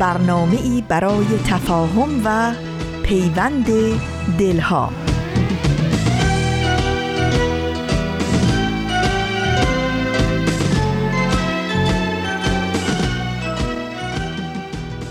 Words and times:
برنامه 0.00 0.58
ای 0.62 0.84
برای 0.88 1.26
تفاهم 1.46 2.22
و 2.24 2.52
پیوند 3.02 3.66
دلها. 4.38 4.92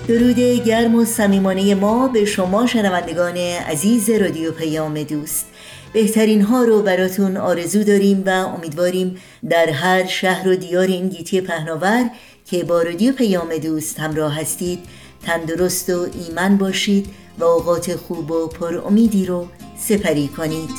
درود 0.07 0.39
گرم 0.65 0.95
و 0.95 1.05
صمیمانه 1.05 1.75
ما 1.75 2.07
به 2.07 2.25
شما 2.25 2.67
شنوندگان 2.67 3.37
عزیز 3.37 4.09
رادیو 4.09 4.51
پیام 4.51 5.03
دوست. 5.03 5.45
بهترین 5.93 6.41
ها 6.41 6.63
رو 6.63 6.81
براتون 6.81 7.37
آرزو 7.37 7.83
داریم 7.83 8.23
و 8.25 8.29
امیدواریم 8.29 9.17
در 9.49 9.69
هر 9.69 10.05
شهر 10.05 10.47
و 10.47 10.55
دیار 10.55 10.87
این 10.87 11.09
گیتی 11.09 11.41
پهناور 11.41 12.09
که 12.51 12.63
با 12.63 12.81
رادیو 12.81 13.13
پیام 13.13 13.57
دوست 13.57 13.99
همراه 13.99 14.41
هستید 14.41 14.79
تندرست 15.23 15.89
و 15.89 16.07
ایمن 16.13 16.57
باشید 16.57 17.07
و 17.39 17.43
اوقات 17.43 17.95
خوب 17.95 18.31
و 18.31 18.47
پر 18.47 18.77
امیدی 18.77 19.25
رو 19.25 19.47
سپری 19.77 20.27
کنید. 20.27 20.69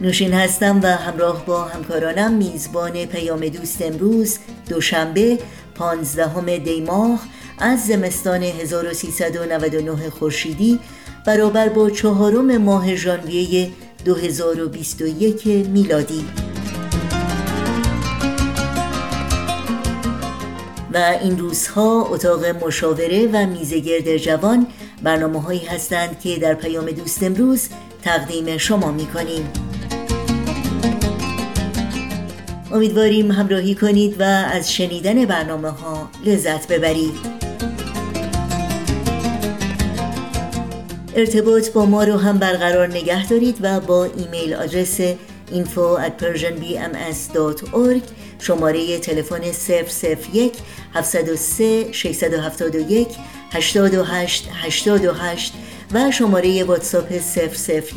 نوشین 0.00 0.32
هستم 0.32 0.80
و 0.82 0.86
همراه 0.86 1.46
با 1.46 1.64
همکارانم 1.64 2.32
میزبان 2.34 3.06
پیام 3.06 3.48
دوست 3.48 3.82
امروز 3.82 4.38
دوشنبه 4.68 5.38
پانزدهم 5.74 6.56
دی 6.56 6.80
ماه 6.80 7.20
از 7.58 7.86
زمستان 7.86 8.42
1399 8.42 10.10
خورشیدی 10.10 10.80
برابر 11.28 11.68
با 11.68 11.90
چهارم 11.90 12.56
ماه 12.56 12.96
ژانویه 12.96 13.70
2021 14.04 15.46
میلادی. 15.46 16.24
و 20.92 20.96
این 21.22 21.38
روزها 21.38 22.02
اتاق 22.10 22.44
مشاوره 22.46 23.28
و 23.32 23.46
میزگرد 23.46 24.16
جوان 24.16 24.66
برنامه 25.02 25.42
هایی 25.42 25.64
هستند 25.64 26.20
که 26.20 26.38
در 26.38 26.54
پیام 26.54 26.90
دوست 26.90 27.22
امروز 27.22 27.68
تقدیم 28.02 28.56
شما 28.56 28.92
می 28.92 29.06
کنیم 29.06 29.48
امیدواریم 32.72 33.30
همراهی 33.30 33.74
کنید 33.74 34.20
و 34.20 34.22
از 34.22 34.72
شنیدن 34.72 35.24
برنامه 35.24 35.70
ها 35.70 36.10
لذت 36.24 36.68
ببرید. 36.68 37.47
ارتباط 41.18 41.70
با 41.70 41.86
ما 41.86 42.04
رو 42.04 42.16
هم 42.16 42.38
برقرار 42.38 42.88
نگه 42.88 43.28
دارید 43.28 43.58
و 43.60 43.80
با 43.80 44.04
ایمیل 44.04 44.54
آدرس 44.54 45.00
info 45.50 45.98
at 46.06 46.22
persianbms.org 46.22 48.02
شماره 48.38 48.98
تلفن 48.98 49.42
001 50.32 50.52
703 50.94 51.92
671 51.92 53.08
828 53.52 54.48
828 54.52 55.52
و 55.92 56.10
شماره 56.10 56.64
واتساپ 56.64 57.12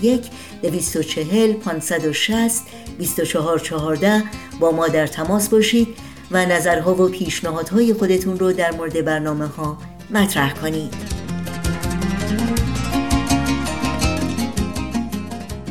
001 0.01 0.21
240 0.61 1.53
560 1.53 2.61
2414 2.97 4.23
با 4.59 4.71
ما 4.71 4.87
در 4.87 5.07
تماس 5.07 5.49
باشید 5.49 5.87
و 6.31 6.45
نظرها 6.45 6.95
و 6.95 7.09
پیشنهادهای 7.09 7.93
خودتون 7.93 8.39
رو 8.39 8.53
در 8.53 8.71
مورد 8.71 9.05
برنامه 9.05 9.47
ها 9.47 9.77
مطرح 10.09 10.53
کنید. 10.53 11.20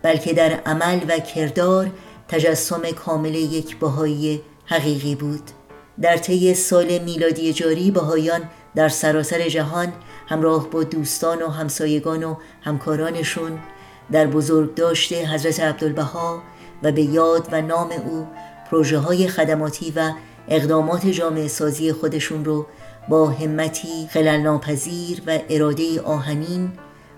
بلکه 0.03 0.33
در 0.33 0.53
عمل 0.67 1.01
و 1.09 1.19
کردار 1.19 1.91
تجسم 2.29 2.91
کامل 2.91 3.35
یک 3.35 3.79
بهایی 3.79 4.43
حقیقی 4.67 5.15
بود. 5.15 5.43
در 6.01 6.17
طی 6.17 6.55
سال 6.55 6.99
میلادی 6.99 7.53
جاری 7.53 7.91
بهایان 7.91 8.41
در 8.75 8.89
سراسر 8.89 9.49
جهان 9.49 9.93
همراه 10.29 10.71
با 10.71 10.85
دوستان 10.85 11.43
و 11.43 11.49
همسایگان 11.49 12.25
و 12.25 12.37
همکارانشون 12.63 13.59
در 14.13 14.27
بزرگ 14.27 14.75
داشته 14.75 15.27
حضرت 15.27 15.61
عبدالبها 15.61 16.43
و 16.83 16.93
به 16.93 17.03
یاد 17.03 17.49
و 17.53 17.63
نام 17.63 17.91
او 18.07 18.27
پروژه 18.71 18.99
های 18.99 19.29
خدماتی 19.29 19.93
و 19.97 20.13
اقدامات 20.49 21.07
جامعه 21.07 21.49
سازی 21.49 21.93
خودشون 21.93 22.45
رو 22.45 22.67
با 23.09 23.31
همتی 23.31 24.09
خلل 24.11 24.41
ناپذیر 24.41 25.23
و 25.27 25.39
اراده 25.51 26.01
آهنین 26.01 26.73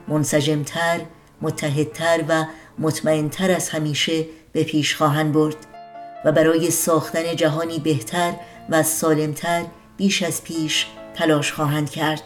منسجمتر 0.08 1.00
متحدتر 1.42 2.24
و 2.28 2.44
مطمئنتر 2.78 3.50
از 3.50 3.68
همیشه 3.68 4.24
به 4.52 4.62
پیش 4.64 4.96
خواهند 4.96 5.32
برد 5.32 5.56
و 6.24 6.32
برای 6.32 6.70
ساختن 6.70 7.36
جهانی 7.36 7.78
بهتر 7.78 8.32
و 8.70 8.82
سالمتر 8.82 9.64
بیش 9.96 10.22
از 10.22 10.44
پیش 10.44 10.86
تلاش 11.14 11.52
خواهند 11.52 11.90
کرد 11.90 12.22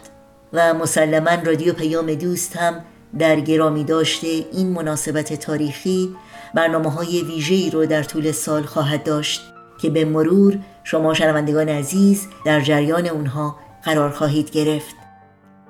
و 0.53 0.73
مسلما 0.73 1.43
رادیو 1.45 1.73
پیام 1.73 2.13
دوست 2.13 2.57
هم 2.57 2.81
در 3.19 3.39
گرامی 3.39 3.83
داشته 3.83 4.27
این 4.27 4.69
مناسبت 4.69 5.33
تاریخی 5.33 6.15
برنامه 6.53 6.91
های 6.91 7.23
ویژه‌ای 7.23 7.69
رو 7.69 7.85
در 7.85 8.03
طول 8.03 8.31
سال 8.31 8.63
خواهد 8.63 9.03
داشت 9.03 9.41
که 9.81 9.89
به 9.89 10.05
مرور 10.05 10.59
شما 10.83 11.13
شنوندگان 11.13 11.69
عزیز 11.69 12.27
در 12.45 12.61
جریان 12.61 13.07
اونها 13.07 13.55
قرار 13.83 14.09
خواهید 14.09 14.51
گرفت. 14.51 14.95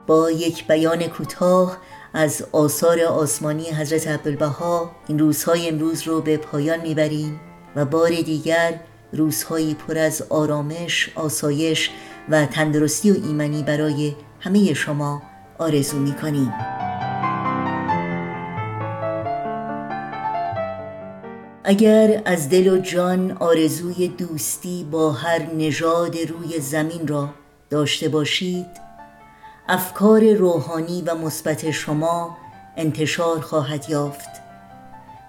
با 0.08 0.32
یک 0.32 0.68
بیان 0.68 1.08
کوتاه 1.08 1.78
از 2.14 2.46
آثار 2.52 3.02
آسمانی 3.02 3.70
حضرت 3.70 4.08
عبدالبها 4.08 4.92
این 5.08 5.20
روزهای 5.20 5.70
امروز 5.70 6.08
رو 6.08 6.22
به 6.22 6.38
پایان 6.38 6.82
می‌بریم 6.82 7.40
و 7.76 7.86
بار 7.86 8.10
دیگر 8.10 8.80
روزهایی 9.14 9.74
پر 9.74 9.98
از 9.98 10.22
آرامش، 10.30 11.12
آسایش 11.16 11.90
و 12.30 12.46
تندرستی 12.46 13.12
و 13.12 13.16
ایمنی 13.26 13.64
برای 13.64 14.16
همه 14.40 14.74
شما 14.74 15.22
آرزو 15.60 16.00
می‌کنیم. 16.00 16.54
اگر 21.64 22.22
از 22.26 22.50
دل 22.50 22.68
و 22.68 22.78
جان 22.78 23.32
آرزوی 23.32 24.08
دوستی 24.08 24.88
با 24.92 25.12
هر 25.12 25.54
نژاد 25.54 26.18
روی 26.18 26.60
زمین 26.60 27.08
را 27.08 27.30
داشته 27.70 28.10
باشید 28.10 28.68
افکار 29.68 30.34
روحانی 30.34 31.02
و 31.02 31.16
مثبت 31.16 31.72
شما 31.72 32.38
انتشار 32.78 33.40
خواهد 33.40 33.90
یافت. 33.90 34.30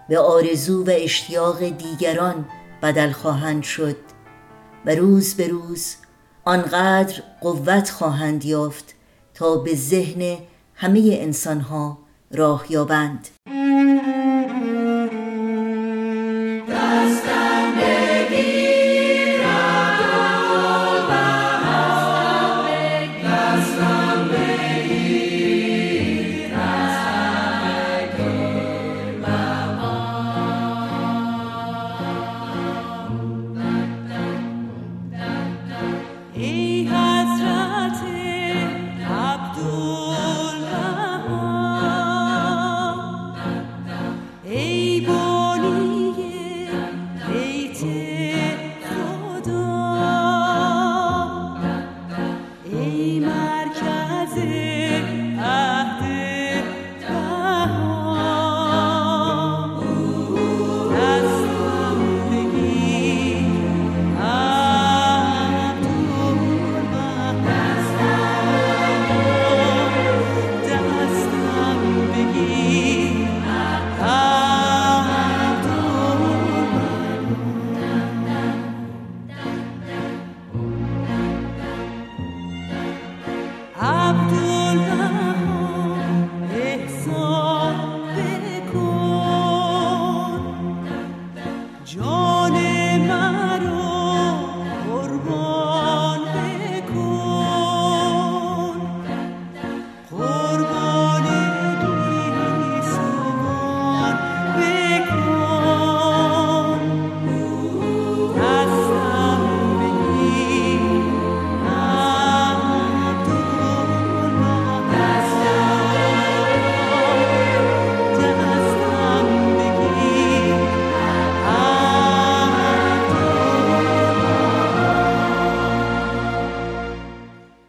به 0.09 0.19
آرزو 0.19 0.85
و 0.85 0.91
اشتیاق 0.95 1.69
دیگران 1.69 2.45
بدل 2.83 3.13
خواهند 3.13 3.63
شد 3.63 3.97
و 4.87 4.95
روز 4.95 5.35
به 5.35 5.49
روز 5.49 5.95
آنقدر 6.45 7.23
قوت 7.41 7.91
خواهند 7.91 8.45
یافت 8.45 8.95
تا 9.35 9.57
به 9.57 9.75
ذهن 9.75 10.39
همه 10.75 11.19
انسانها 11.21 11.99
راه 12.31 12.67
یابند. 12.69 13.29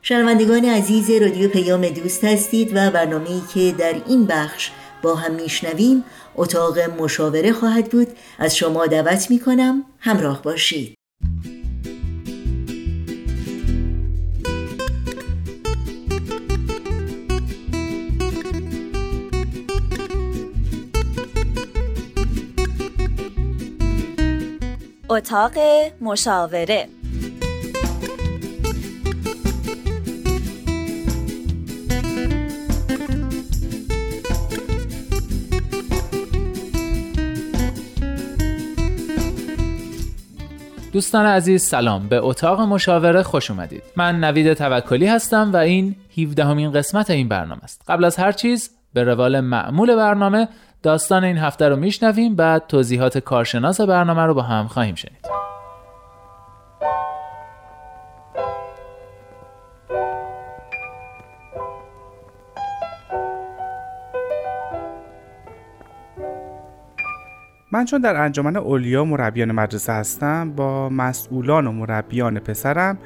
شنوندگان 0.06 0.66
عزیز 0.66 1.12
رادیو 1.12 1.50
پیام 1.50 1.90
دوست 1.90 2.24
هستید 2.24 2.72
و 2.76 2.92
برنامه‌ای 2.92 3.42
که 3.54 3.76
در 3.78 3.96
این 4.08 4.26
بخش 4.26 4.72
با 5.02 5.16
هم 5.16 5.36
میشنویم 5.36 6.04
اتاق 6.36 6.80
مشاوره 6.80 7.54
خواهد 7.54 7.90
بود. 7.90 8.08
از 8.40 8.58
شما 8.58 8.86
دعوت 8.86 9.32
می 9.32 9.40
کنم 9.40 9.84
همراه 10.00 10.42
باشید. 10.42 10.98
اتاق 25.10 25.54
مشاوره 26.02 26.88
دوستان 40.94 41.26
عزیز 41.26 41.64
سلام. 41.64 42.08
به 42.08 42.18
اتاق 42.24 42.62
مشاوره 42.62 43.24
خوش 43.24 43.52
اومدید. 43.52 43.84
من 43.96 44.24
نوید 44.24 44.54
توکلی 44.54 45.08
هستم 45.08 45.54
و 45.54 45.58
این 45.58 45.96
17 46.18 46.46
همین 46.46 46.72
قسمت 46.72 47.10
این 47.10 47.28
برنامه 47.28 47.64
است. 47.64 47.82
قبل 47.88 48.04
از 48.04 48.16
هر 48.16 48.32
چیز 48.32 48.70
به 48.94 49.04
روال 49.04 49.40
معمول 49.40 49.96
برنامه 49.96 50.48
داستان 50.84 51.24
این 51.24 51.38
هفته 51.38 51.70
رو 51.70 51.76
میشنویم 51.76 52.36
بعد 52.36 52.68
توضیحات 52.68 53.18
کارشناس 53.18 53.82
برنامه 53.82 54.22
رو 54.22 54.34
با 54.34 54.42
هم 54.42 54.68
خواهیم 54.68 54.96
شنید. 54.96 55.53
من 67.74 67.86
چون 67.86 68.02
در 68.02 68.16
انجمن 68.16 68.56
اولیا 68.56 69.06
مربیان 69.06 69.52
مدرسه 69.52 69.94
هستم 69.94 70.52
با 70.52 70.90
مسئولان 70.90 71.68
و 71.68 71.72
مربیان 71.72 72.40
پسرم 72.40 72.98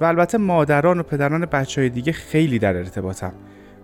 و 0.00 0.04
البته 0.04 0.38
مادران 0.38 1.00
و 1.00 1.02
پدران 1.02 1.46
بچه 1.46 1.80
های 1.80 1.90
دیگه 1.90 2.12
خیلی 2.12 2.58
در 2.58 2.76
ارتباطم. 2.76 3.32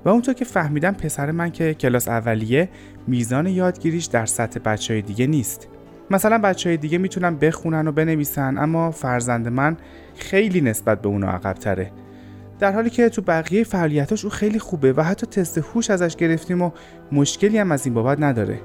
و 0.04 0.08
اونطور 0.08 0.34
که 0.34 0.44
فهمیدم 0.44 0.92
پسر 0.92 1.30
من 1.30 1.50
که 1.50 1.74
کلاس 1.74 2.08
اولیه 2.08 2.68
میزان 3.06 3.46
یادگیریش 3.46 4.04
در 4.04 4.26
سطح 4.26 4.60
بچه 4.60 4.94
های 4.94 5.02
دیگه 5.02 5.26
نیست. 5.26 5.68
مثلا 6.10 6.38
بچه 6.38 6.68
های 6.68 6.76
دیگه 6.76 6.98
می‌تونن 6.98 7.36
بخونن 7.36 7.88
و 7.88 7.92
بنویسن 7.92 8.58
اما 8.58 8.90
فرزند 8.90 9.48
من 9.48 9.76
خیلی 10.16 10.60
نسبت 10.60 11.02
به 11.02 11.08
اونا 11.08 11.28
عقب 11.28 11.52
تره 11.52 11.90
در 12.58 12.72
حالی 12.72 12.90
که 12.90 13.08
تو 13.08 13.22
بقیه 13.22 13.64
فعالیتاش 13.64 14.24
او 14.24 14.30
خیلی 14.30 14.58
خوبه 14.58 14.92
و 14.92 15.02
حتی 15.02 15.26
تست 15.26 15.58
هوش 15.58 15.90
ازش 15.90 16.16
گرفتیم 16.16 16.62
و 16.62 16.70
مشکلی 17.12 17.58
هم 17.58 17.72
از 17.72 17.86
این 17.86 17.94
بابت 17.94 18.20
نداره. 18.20 18.60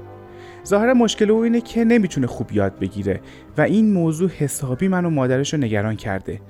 ظاهر 0.66 0.92
مشکل 0.92 1.30
او 1.30 1.40
اینه 1.42 1.60
که 1.60 1.84
نمی‌تونه 1.84 2.26
خوب 2.26 2.52
یاد 2.52 2.78
بگیره 2.78 3.20
و 3.58 3.60
این 3.60 3.92
موضوع 3.92 4.30
حسابی 4.30 4.88
منو 4.88 5.10
مادرش 5.10 5.54
رو 5.54 5.60
نگران 5.60 5.96
کرده. 5.96 6.40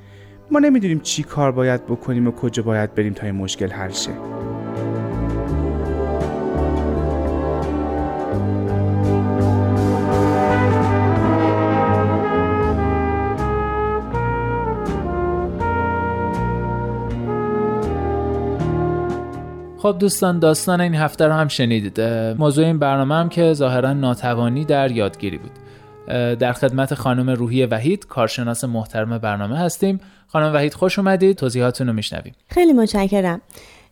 ما 0.50 0.58
نمی‌دونیم 0.58 1.00
چی 1.00 1.22
کار 1.22 1.52
باید 1.52 1.86
بکنیم 1.86 2.26
و 2.26 2.30
کجا 2.30 2.62
باید 2.62 2.94
بریم 2.94 3.12
تا 3.12 3.26
این 3.26 3.34
مشکل 3.34 3.68
حل 3.68 3.90
شه. 3.90 4.10
خب 19.86 19.98
دوستان 19.98 20.38
داستان 20.38 20.80
این 20.80 20.94
هفته 20.94 21.26
رو 21.26 21.32
هم 21.32 21.48
شنیدید. 21.48 22.00
موضوع 22.38 22.64
این 22.64 22.78
برنامه 22.78 23.14
هم 23.14 23.28
که 23.28 23.52
ظاهرا 23.52 23.92
ناتوانی 23.92 24.64
در 24.64 24.90
یادگیری 24.90 25.38
بود. 25.38 25.50
در 26.38 26.52
خدمت 26.52 26.94
خانم 26.94 27.30
روحی 27.30 27.66
وحید 27.66 28.06
کارشناس 28.06 28.64
محترم 28.64 29.18
برنامه 29.18 29.58
هستیم. 29.58 30.00
خانم 30.26 30.54
وحید 30.54 30.74
خوش 30.74 30.98
اومدید. 30.98 31.36
توضیحاتون 31.36 31.86
رو 31.86 31.92
میشنویم. 31.92 32.34
خیلی 32.50 32.72
متشکرم. 32.72 33.40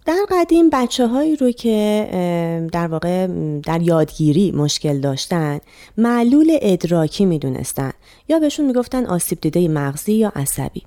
در 0.06 0.16
قدیم 0.30 0.70
بچه 0.72 1.06
هایی 1.06 1.36
رو 1.36 1.50
که 1.50 2.68
در 2.72 2.86
واقع 2.86 3.26
در 3.64 3.82
یادگیری 3.82 4.52
مشکل 4.52 5.00
داشتن 5.00 5.58
معلول 5.98 6.58
ادراکی 6.62 7.24
می‌دونستن 7.24 7.92
یا 8.28 8.38
بهشون 8.38 8.66
می‌گفتن 8.66 9.06
آسیب 9.06 9.40
دیده 9.40 9.68
مغزی 9.68 10.12
یا 10.12 10.32
عصبی. 10.36 10.82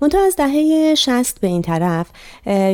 منتها 0.00 0.26
از 0.26 0.36
دهه 0.36 0.94
60 0.94 1.40
به 1.40 1.46
این 1.46 1.62
طرف 1.62 2.06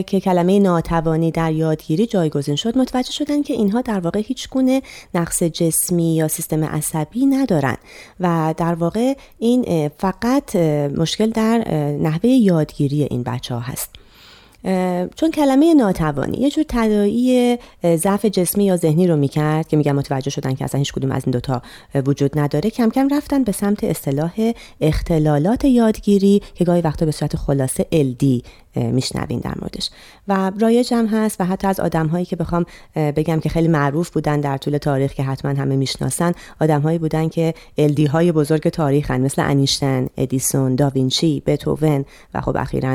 که 0.03 0.21
کلمه 0.21 0.59
ناتوانی 0.59 1.31
در 1.31 1.53
یادگیری 1.53 2.07
جایگزین 2.07 2.57
شد 2.57 2.79
متوجه 2.79 3.13
شدن 3.13 3.43
که 3.43 3.55
اینها 3.55 3.81
در 3.81 4.01
واقع 4.01 4.21
هیچ 4.21 4.49
گونه 4.49 4.83
نقص 5.15 5.43
جسمی 5.43 6.15
یا 6.15 6.29
سیستم 6.29 6.65
عصبی 6.65 7.27
ندارن 7.27 7.77
و 8.21 8.55
در 8.57 8.75
واقع 8.75 9.15
این 9.39 9.89
فقط 9.89 10.57
مشکل 10.97 11.31
در 11.31 11.59
نحوه 12.01 12.31
یادگیری 12.31 13.03
این 13.03 13.23
بچه 13.23 13.55
ها 13.55 13.61
هست. 13.61 13.98
چون 15.17 15.31
کلمه 15.35 15.75
ناتوانی 15.75 16.39
یه 16.39 16.51
جور 16.51 16.65
تدایی 16.69 17.59
ضعف 17.85 18.27
جسمی 18.27 18.65
یا 18.65 18.77
ذهنی 18.77 19.07
رو 19.07 19.17
می‌کرد 19.17 19.69
که 19.69 19.77
میگم 19.77 19.97
متوجه 19.97 20.31
شدن 20.31 20.55
که 20.55 20.65
اصلا 20.65 20.79
هیچ 20.79 20.93
کدوم 20.93 21.13
از 21.13 21.23
این 21.25 21.33
دوتا 21.33 21.63
وجود 22.07 22.39
نداره. 22.39 22.71
کم 22.71 22.91
کم 22.91 23.09
رفتن 23.09 23.45
به 23.45 23.53
سمت 23.53 23.85
اصطلاح 23.85 24.53
اختلالات 24.81 25.65
یادگیری 25.65 26.43
که 26.55 26.65
گاهی 26.65 26.81
وقتا 26.81 27.07
به 27.07 27.13
صورت 27.13 27.37
خلاصه 27.37 27.87
LD 27.93 28.25
میشنوین 28.77 29.39
در 29.39 29.55
موردش. 29.61 29.91
و 30.29 30.53
رایج 30.61 30.95
هم 30.95 31.07
هست 31.07 31.41
و 31.41 31.45
حتی 31.45 31.67
از 31.67 31.81
آدم 31.81 32.07
هایی 32.07 32.25
که 32.25 32.37
بخوام 32.37 32.67
بگم 32.97 33.41
که 33.41 33.49
خیلی 33.49 33.69
معروف 33.69 34.11
بودن 34.11 34.41
در 34.41 34.57
طول 34.57 34.79
تاریخ 34.79 35.13
که 35.13 35.23
حتما 35.23 35.51
همه 35.51 35.77
می‌شناسن 35.77 36.33
آدم 36.61 36.81
هایی 36.81 36.99
بودن 36.99 37.29
که 37.29 37.55
الدی 37.79 38.07
های 38.07 38.33
بزرگ 38.33 38.69
تاریخ 38.69 39.11
هن 39.11 39.21
مثل 39.21 39.43
انیشتن 39.43 40.07
ادیسون 40.17 40.75
داوینچی 40.75 41.43
بتوون 41.47 42.05
و 42.35 42.41
خب 42.41 42.57
اخیرا 42.57 42.91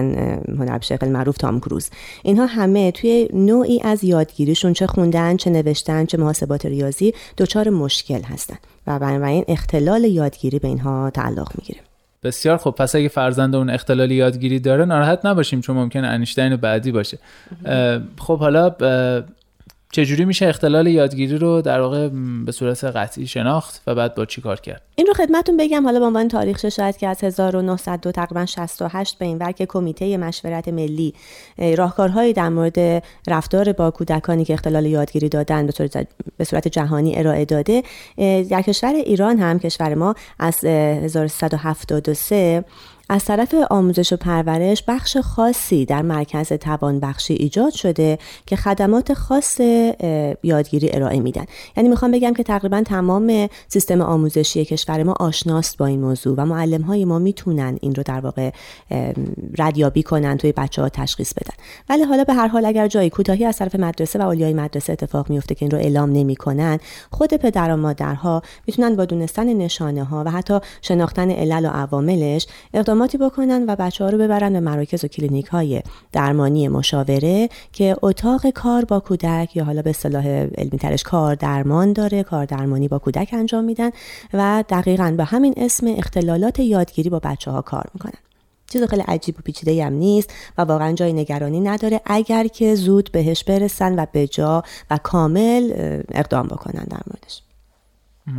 هنرپیشه 0.57 0.97
خیلی 0.97 1.11
معروف 1.11 1.37
تام 1.37 1.59
کروز. 1.59 1.89
اینها 2.23 2.45
همه 2.45 2.91
توی 2.91 3.29
نوعی 3.33 3.81
از 3.81 4.03
یادگیریشون 4.03 4.73
چه 4.73 4.87
خوندن 4.87 5.37
چه 5.37 5.49
نوشتن 5.49 6.05
چه 6.05 6.17
محاسبات 6.17 6.65
ریاضی 6.65 7.13
دچار 7.37 7.69
مشکل 7.69 8.21
هستن. 8.21 8.57
و 8.87 8.99
بنابراین 8.99 9.45
اختلال 9.47 10.03
یادگیری 10.03 10.59
به 10.59 10.67
اینها 10.67 11.09
تعلق 11.09 11.51
می‌گیره. 11.57 11.79
بسیار 12.23 12.57
خب 12.57 12.71
پس 12.71 12.95
اگه 12.95 13.07
فرزند 13.07 13.55
اون 13.55 13.69
اختلال 13.69 14.11
یادگیری 14.11 14.59
داره 14.59 14.85
ناراحت 14.85 15.25
نباشیم 15.25 15.61
چون 15.61 15.75
ممکنه 15.75 16.07
انیشتین 16.07 16.55
بعدی 16.55 16.91
باشه. 16.91 17.17
خب 18.19 18.39
حالا 18.39 18.75
چجوری 19.93 20.25
میشه 20.25 20.47
اختلال 20.47 20.87
یادگیری 20.87 21.37
رو 21.37 21.61
در 21.61 21.81
واقع 21.81 22.09
به 22.45 22.51
صورت 22.51 22.83
قطعی 22.83 23.27
شناخت 23.27 23.81
و 23.87 23.95
بعد 23.95 24.15
با 24.15 24.25
چی 24.25 24.41
کار 24.41 24.59
کرد؟ 24.59 24.81
این 24.95 25.07
رو 25.07 25.13
خدمتون 25.13 25.57
بگم 25.57 25.83
حالا 25.83 25.99
به 25.99 26.05
عنوان 26.05 26.27
تاریخ 26.27 26.69
شاید 26.69 26.97
که 26.97 27.07
از 27.07 27.23
1902 27.23 28.11
تقریبا 28.11 28.45
68 28.45 29.17
به 29.17 29.25
این 29.25 29.37
ور 29.37 29.51
که 29.51 29.65
کمیته 29.65 30.17
مشورت 30.17 30.67
ملی 30.67 31.13
راهکارهایی 31.57 32.33
در 32.33 32.49
مورد 32.49 33.03
رفتار 33.27 33.73
با 33.73 33.91
کودکانی 33.91 34.45
که 34.45 34.53
اختلال 34.53 34.85
یادگیری 34.85 35.29
دادن 35.29 35.69
به 36.37 36.43
صورت 36.43 36.67
جهانی 36.67 37.17
ارائه 37.17 37.45
داده 37.45 37.83
در 38.49 38.61
کشور 38.61 38.93
ایران 38.93 39.39
هم 39.39 39.59
کشور 39.59 39.95
ما 39.95 40.15
از 40.39 40.65
1373 40.65 42.63
از 43.13 43.25
طرف 43.25 43.55
آموزش 43.69 44.13
و 44.13 44.17
پرورش 44.17 44.83
بخش 44.87 45.17
خاصی 45.17 45.85
در 45.85 46.01
مرکز 46.01 46.53
توانبخشی 46.53 47.33
ایجاد 47.33 47.73
شده 47.73 48.17
که 48.45 48.55
خدمات 48.55 49.13
خاص 49.13 49.59
یادگیری 50.43 50.89
ارائه 50.93 51.19
میدن. 51.19 51.45
یعنی 51.77 51.89
می‌خوام 51.89 52.11
بگم 52.11 52.33
که 52.33 52.43
تقریبا 52.43 52.81
تمام 52.81 53.49
سیستم 53.67 54.01
آموزشی 54.01 54.65
کشور 54.65 55.03
ما 55.03 55.13
آشناست 55.19 55.77
با 55.77 55.85
این 55.85 56.01
موضوع 56.01 56.35
و 56.37 56.45
معلم 56.45 56.81
های 56.81 57.05
ما 57.05 57.19
می‌تونن 57.19 57.77
این 57.81 57.95
رو 57.95 58.03
در 58.03 58.19
واقع 58.19 58.51
ردیابی 59.57 60.03
کنن 60.03 60.37
توی 60.37 60.51
بچه 60.51 60.81
ها 60.81 60.89
تشخیص 60.89 61.33
بدن. 61.33 61.55
ولی 61.89 62.03
حالا 62.03 62.23
به 62.23 62.33
هر 62.33 62.47
حال 62.47 62.65
اگر 62.65 62.87
جایی 62.87 63.09
کوتاهی 63.09 63.45
از 63.45 63.57
طرف 63.57 63.75
مدرسه 63.75 64.19
و 64.19 64.21
اولیای 64.21 64.53
مدرسه 64.53 64.93
اتفاق 64.93 65.29
میفته 65.29 65.55
که 65.55 65.65
این 65.65 65.71
رو 65.71 65.77
اعلام 65.77 66.11
نمی‌کنن 66.11 66.79
خود 67.11 67.33
پدر 67.33 67.73
و 67.73 67.77
مادرها 67.77 68.41
می‌تونن 68.67 68.95
با 68.95 69.05
دونستن 69.05 69.53
نشانه 69.53 70.03
ها 70.03 70.23
و 70.25 70.31
حتی 70.31 70.59
شناختن 70.81 71.31
علل 71.31 71.65
و 71.65 71.69
عواملش 71.69 72.47
اقداماتی 73.03 73.17
بکنن 73.17 73.65
و 73.67 73.75
بچه 73.75 74.03
ها 74.03 74.09
رو 74.09 74.17
ببرن 74.17 74.53
به 74.53 74.59
مراکز 74.59 75.05
و 75.05 75.07
کلینیک 75.07 75.45
های 75.45 75.81
درمانی 76.11 76.67
مشاوره 76.67 77.49
که 77.71 77.95
اتاق 78.01 78.49
کار 78.49 78.85
با 78.85 78.99
کودک 78.99 79.55
یا 79.55 79.63
حالا 79.63 79.81
به 79.81 79.89
اصطلاح 79.89 80.27
علمی 80.27 80.79
ترش 80.79 81.03
کار 81.03 81.35
درمان 81.35 81.93
داره 81.93 82.23
کار 82.23 82.45
درمانی 82.45 82.87
با 82.87 82.99
کودک 82.99 83.29
انجام 83.33 83.63
میدن 83.63 83.89
و 84.33 84.63
دقیقا 84.69 85.13
به 85.17 85.23
همین 85.23 85.53
اسم 85.57 85.87
اختلالات 85.97 86.59
یادگیری 86.59 87.09
با 87.09 87.19
بچه 87.19 87.51
ها 87.51 87.61
کار 87.61 87.83
می‌کنن. 87.93 88.19
چیز 88.69 88.83
خیلی 88.83 89.03
عجیب 89.07 89.35
و 89.39 89.41
پیچیده 89.41 89.85
هم 89.85 89.93
نیست 89.93 90.33
و 90.57 90.61
واقعا 90.61 90.93
جای 90.93 91.13
نگرانی 91.13 91.59
نداره 91.59 92.01
اگر 92.05 92.47
که 92.47 92.75
زود 92.75 93.09
بهش 93.11 93.43
برسن 93.43 93.99
و 93.99 94.05
به 94.11 94.27
جا 94.27 94.63
و 94.91 94.97
کامل 95.03 95.71
اقدام 96.11 96.47
بکنن 96.47 96.83
در 96.83 97.01
موردش. 97.07 97.41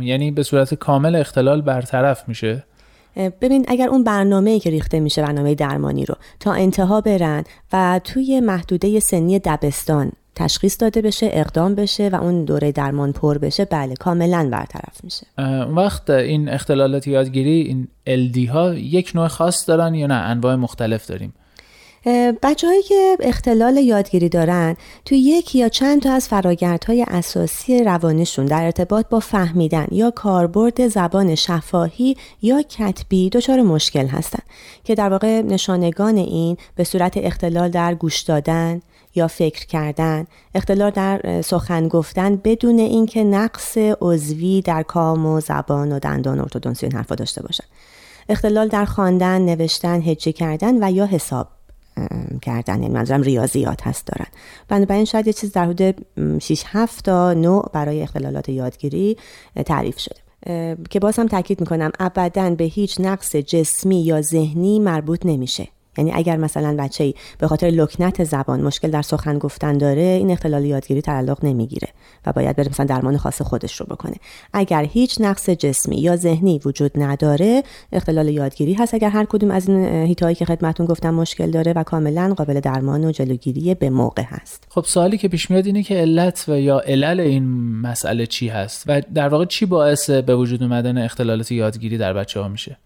یعنی 0.01 0.31
به 0.31 0.43
صورت 0.43 0.73
کامل 0.73 1.15
اختلال 1.15 1.61
برطرف 1.61 2.27
میشه؟ 2.27 2.63
ببین 3.15 3.65
اگر 3.67 3.89
اون 3.89 4.03
برنامه 4.03 4.59
که 4.59 4.69
ریخته 4.69 4.99
میشه 4.99 5.21
برنامه 5.21 5.55
درمانی 5.55 6.05
رو 6.05 6.15
تا 6.39 6.53
انتها 6.53 7.01
برن 7.01 7.43
و 7.73 8.01
توی 8.03 8.39
محدوده 8.39 8.99
سنی 8.99 9.39
دبستان 9.39 10.11
تشخیص 10.35 10.81
داده 10.81 11.01
بشه 11.01 11.29
اقدام 11.31 11.75
بشه 11.75 12.09
و 12.09 12.15
اون 12.15 12.45
دوره 12.45 12.71
درمان 12.71 13.11
پر 13.11 13.37
بشه 13.37 13.65
بله 13.65 13.95
کاملا 13.95 14.49
برطرف 14.51 15.03
میشه. 15.03 15.27
اون 15.37 15.75
وقت 15.75 16.09
این 16.09 16.49
اختلالات 16.49 17.07
یادگیری 17.07 17.61
این 17.61 17.87
LD 18.07 18.49
ها 18.49 18.73
یک 18.73 19.11
نوع 19.15 19.27
خاص 19.27 19.69
دارن 19.69 19.93
یا 19.95 20.07
نه؟ 20.07 20.13
انواع 20.13 20.55
مختلف 20.55 21.07
داریم. 21.07 21.33
بچه 22.43 22.67
هایی 22.67 22.83
که 22.83 23.17
اختلال 23.19 23.77
یادگیری 23.77 24.29
دارن 24.29 24.75
توی 25.05 25.17
یک 25.17 25.55
یا 25.55 25.69
چند 25.69 26.01
تا 26.01 26.13
از 26.13 26.27
فراگردهای 26.27 27.05
اساسی 27.07 27.83
روانشون 27.83 28.45
در 28.45 28.63
ارتباط 28.63 29.05
با 29.09 29.19
فهمیدن 29.19 29.87
یا 29.91 30.11
کاربرد 30.11 30.87
زبان 30.87 31.35
شفاهی 31.35 32.17
یا 32.41 32.61
کتبی 32.61 33.29
دچار 33.29 33.61
مشکل 33.61 34.07
هستن 34.07 34.43
که 34.83 34.95
در 34.95 35.09
واقع 35.09 35.41
نشانگان 35.41 36.17
این 36.17 36.57
به 36.75 36.83
صورت 36.83 37.17
اختلال 37.17 37.69
در 37.69 37.95
گوش 37.95 38.21
دادن 38.21 38.81
یا 39.15 39.27
فکر 39.27 39.65
کردن 39.65 40.27
اختلال 40.55 40.89
در 40.89 41.41
سخن 41.41 41.87
گفتن 41.87 42.35
بدون 42.35 42.79
اینکه 42.79 43.23
نقص 43.23 43.77
عضوی 44.01 44.61
در 44.61 44.83
کام 44.83 45.25
و 45.25 45.39
زبان 45.39 45.91
و 45.91 45.99
دندان 45.99 46.39
ارتودنسی 46.39 46.85
این 46.85 46.95
حرفا 46.95 47.15
داشته 47.15 47.41
باشن. 47.41 47.65
اختلال 48.29 48.67
در 48.67 48.85
خواندن 48.85 49.41
نوشتن 49.41 50.01
هجی 50.01 50.33
کردن 50.33 50.83
و 50.83 50.91
یا 50.91 51.05
حساب 51.05 51.54
کردن. 52.41 52.83
یعنی 52.83 52.93
منظورم 52.93 53.21
ریاضیات 53.21 53.87
هست 53.87 54.07
دارن. 54.07 54.27
بنابراین 54.67 55.05
شاید 55.05 55.27
یه 55.27 55.33
چیز 55.33 55.51
در 55.51 55.65
حدود 55.65 56.05
6 56.41 56.63
7 56.67 57.05
تا 57.05 57.33
نوع 57.33 57.69
برای 57.73 58.01
اختلالات 58.01 58.49
یادگیری 58.49 59.17
تعریف 59.65 59.99
شده. 59.99 60.15
که 60.89 60.99
باز 60.99 61.19
هم 61.19 61.27
تاکید 61.27 61.59
می‌کنم 61.59 61.91
ابدا 61.99 62.49
به 62.49 62.63
هیچ 62.63 62.99
نقص 62.99 63.35
جسمی 63.35 64.01
یا 64.01 64.21
ذهنی 64.21 64.79
مربوط 64.79 65.25
نمیشه. 65.25 65.67
یعنی 65.97 66.11
اگر 66.13 66.37
مثلا 66.37 66.75
بچه 66.79 67.13
به 67.37 67.47
خاطر 67.47 67.67
لکنت 67.67 68.23
زبان 68.23 68.61
مشکل 68.61 68.91
در 68.91 69.01
سخن 69.01 69.39
گفتن 69.39 69.77
داره 69.77 70.01
این 70.01 70.31
اختلال 70.31 70.65
یادگیری 70.65 71.01
تعلق 71.01 71.45
نمی‌گیره 71.45 71.87
و 72.25 72.31
باید 72.31 72.55
بره 72.55 72.69
مثلا 72.69 72.85
درمان 72.85 73.17
خاص 73.17 73.41
خودش 73.41 73.81
رو 73.81 73.85
بکنه. 73.85 74.15
اگر 74.53 74.83
هیچ 74.83 75.21
نقص 75.21 75.49
جسمی 75.49 75.95
یا 75.95 76.15
ذهنی 76.15 76.61
وجود 76.65 76.91
نداره 76.95 77.63
اختلال 77.91 78.29
یادگیری 78.29 78.73
هست. 78.73 78.93
اگر 78.93 79.09
هر 79.09 79.25
کدوم 79.25 79.51
از 79.51 79.69
این 79.69 79.85
هیتایی 79.85 80.35
که 80.35 80.45
خدمتون 80.45 80.85
گفتم 80.85 81.13
مشکل 81.13 81.51
داره 81.51 81.73
و 81.73 81.83
کاملا 81.83 82.33
قابل 82.37 82.59
درمان 82.59 83.05
و 83.05 83.11
جلوگیری 83.11 83.75
به 83.75 83.89
موقع 83.89 84.23
هست. 84.25 84.67
خب 84.69 84.83
سوالی 84.87 85.17
که 85.17 85.27
پیش 85.27 85.51
میاد 85.51 85.65
اینه 85.65 85.83
که 85.83 85.95
علت 85.95 86.45
و 86.47 86.59
یا 86.59 86.79
علل 86.79 87.19
این 87.19 87.43
مسئله 87.81 88.25
چی 88.25 88.47
هست 88.47 88.83
و 88.87 89.01
در 89.13 89.29
واقع 89.29 89.45
چی 89.45 89.65
باعث 89.65 90.09
به 90.09 90.35
وجود 90.35 90.63
اومدن 90.63 90.97
اختلالات 90.97 91.51
یادگیری 91.51 91.97
در 91.97 92.13
بچه 92.13 92.39
ها 92.39 92.47
میشه؟ 92.47 92.77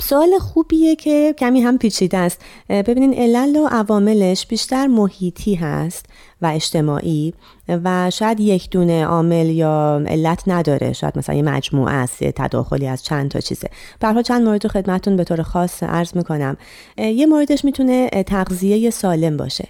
سوال 0.00 0.38
خوبیه 0.38 0.96
که 0.96 1.34
کمی 1.38 1.60
هم 1.60 1.78
پیچیده 1.78 2.18
است. 2.18 2.40
ببینین 2.68 3.14
علل 3.14 3.56
و 3.56 3.66
عواملش 3.70 4.46
بیشتر 4.46 4.86
محیطی 4.86 5.54
هست 5.54 6.06
و 6.42 6.46
اجتماعی 6.46 7.34
و 7.68 8.10
شاید 8.10 8.40
یک 8.40 8.70
دونه 8.70 9.04
عامل 9.04 9.46
یا 9.46 10.02
علت 10.06 10.42
نداره. 10.46 10.92
شاید 10.92 11.18
مثلا 11.18 11.36
یه 11.36 11.42
مجموعه 11.42 11.94
است 11.94 12.24
تداخلی 12.24 12.86
از 12.86 13.02
چند 13.02 13.30
تا 13.30 13.40
چیزه. 13.40 13.68
برها 14.00 14.22
چند 14.22 14.44
مورد 14.44 14.64
رو 14.64 14.70
خدمتون 14.70 15.16
به 15.16 15.24
طور 15.24 15.42
خاص 15.42 15.82
عرض 15.82 16.16
می‌کنم. 16.16 16.56
یه 16.98 17.26
موردش 17.26 17.64
می‌تونه 17.64 18.10
تغذیه 18.10 18.90
سالم 18.90 19.36
باشه. 19.36 19.68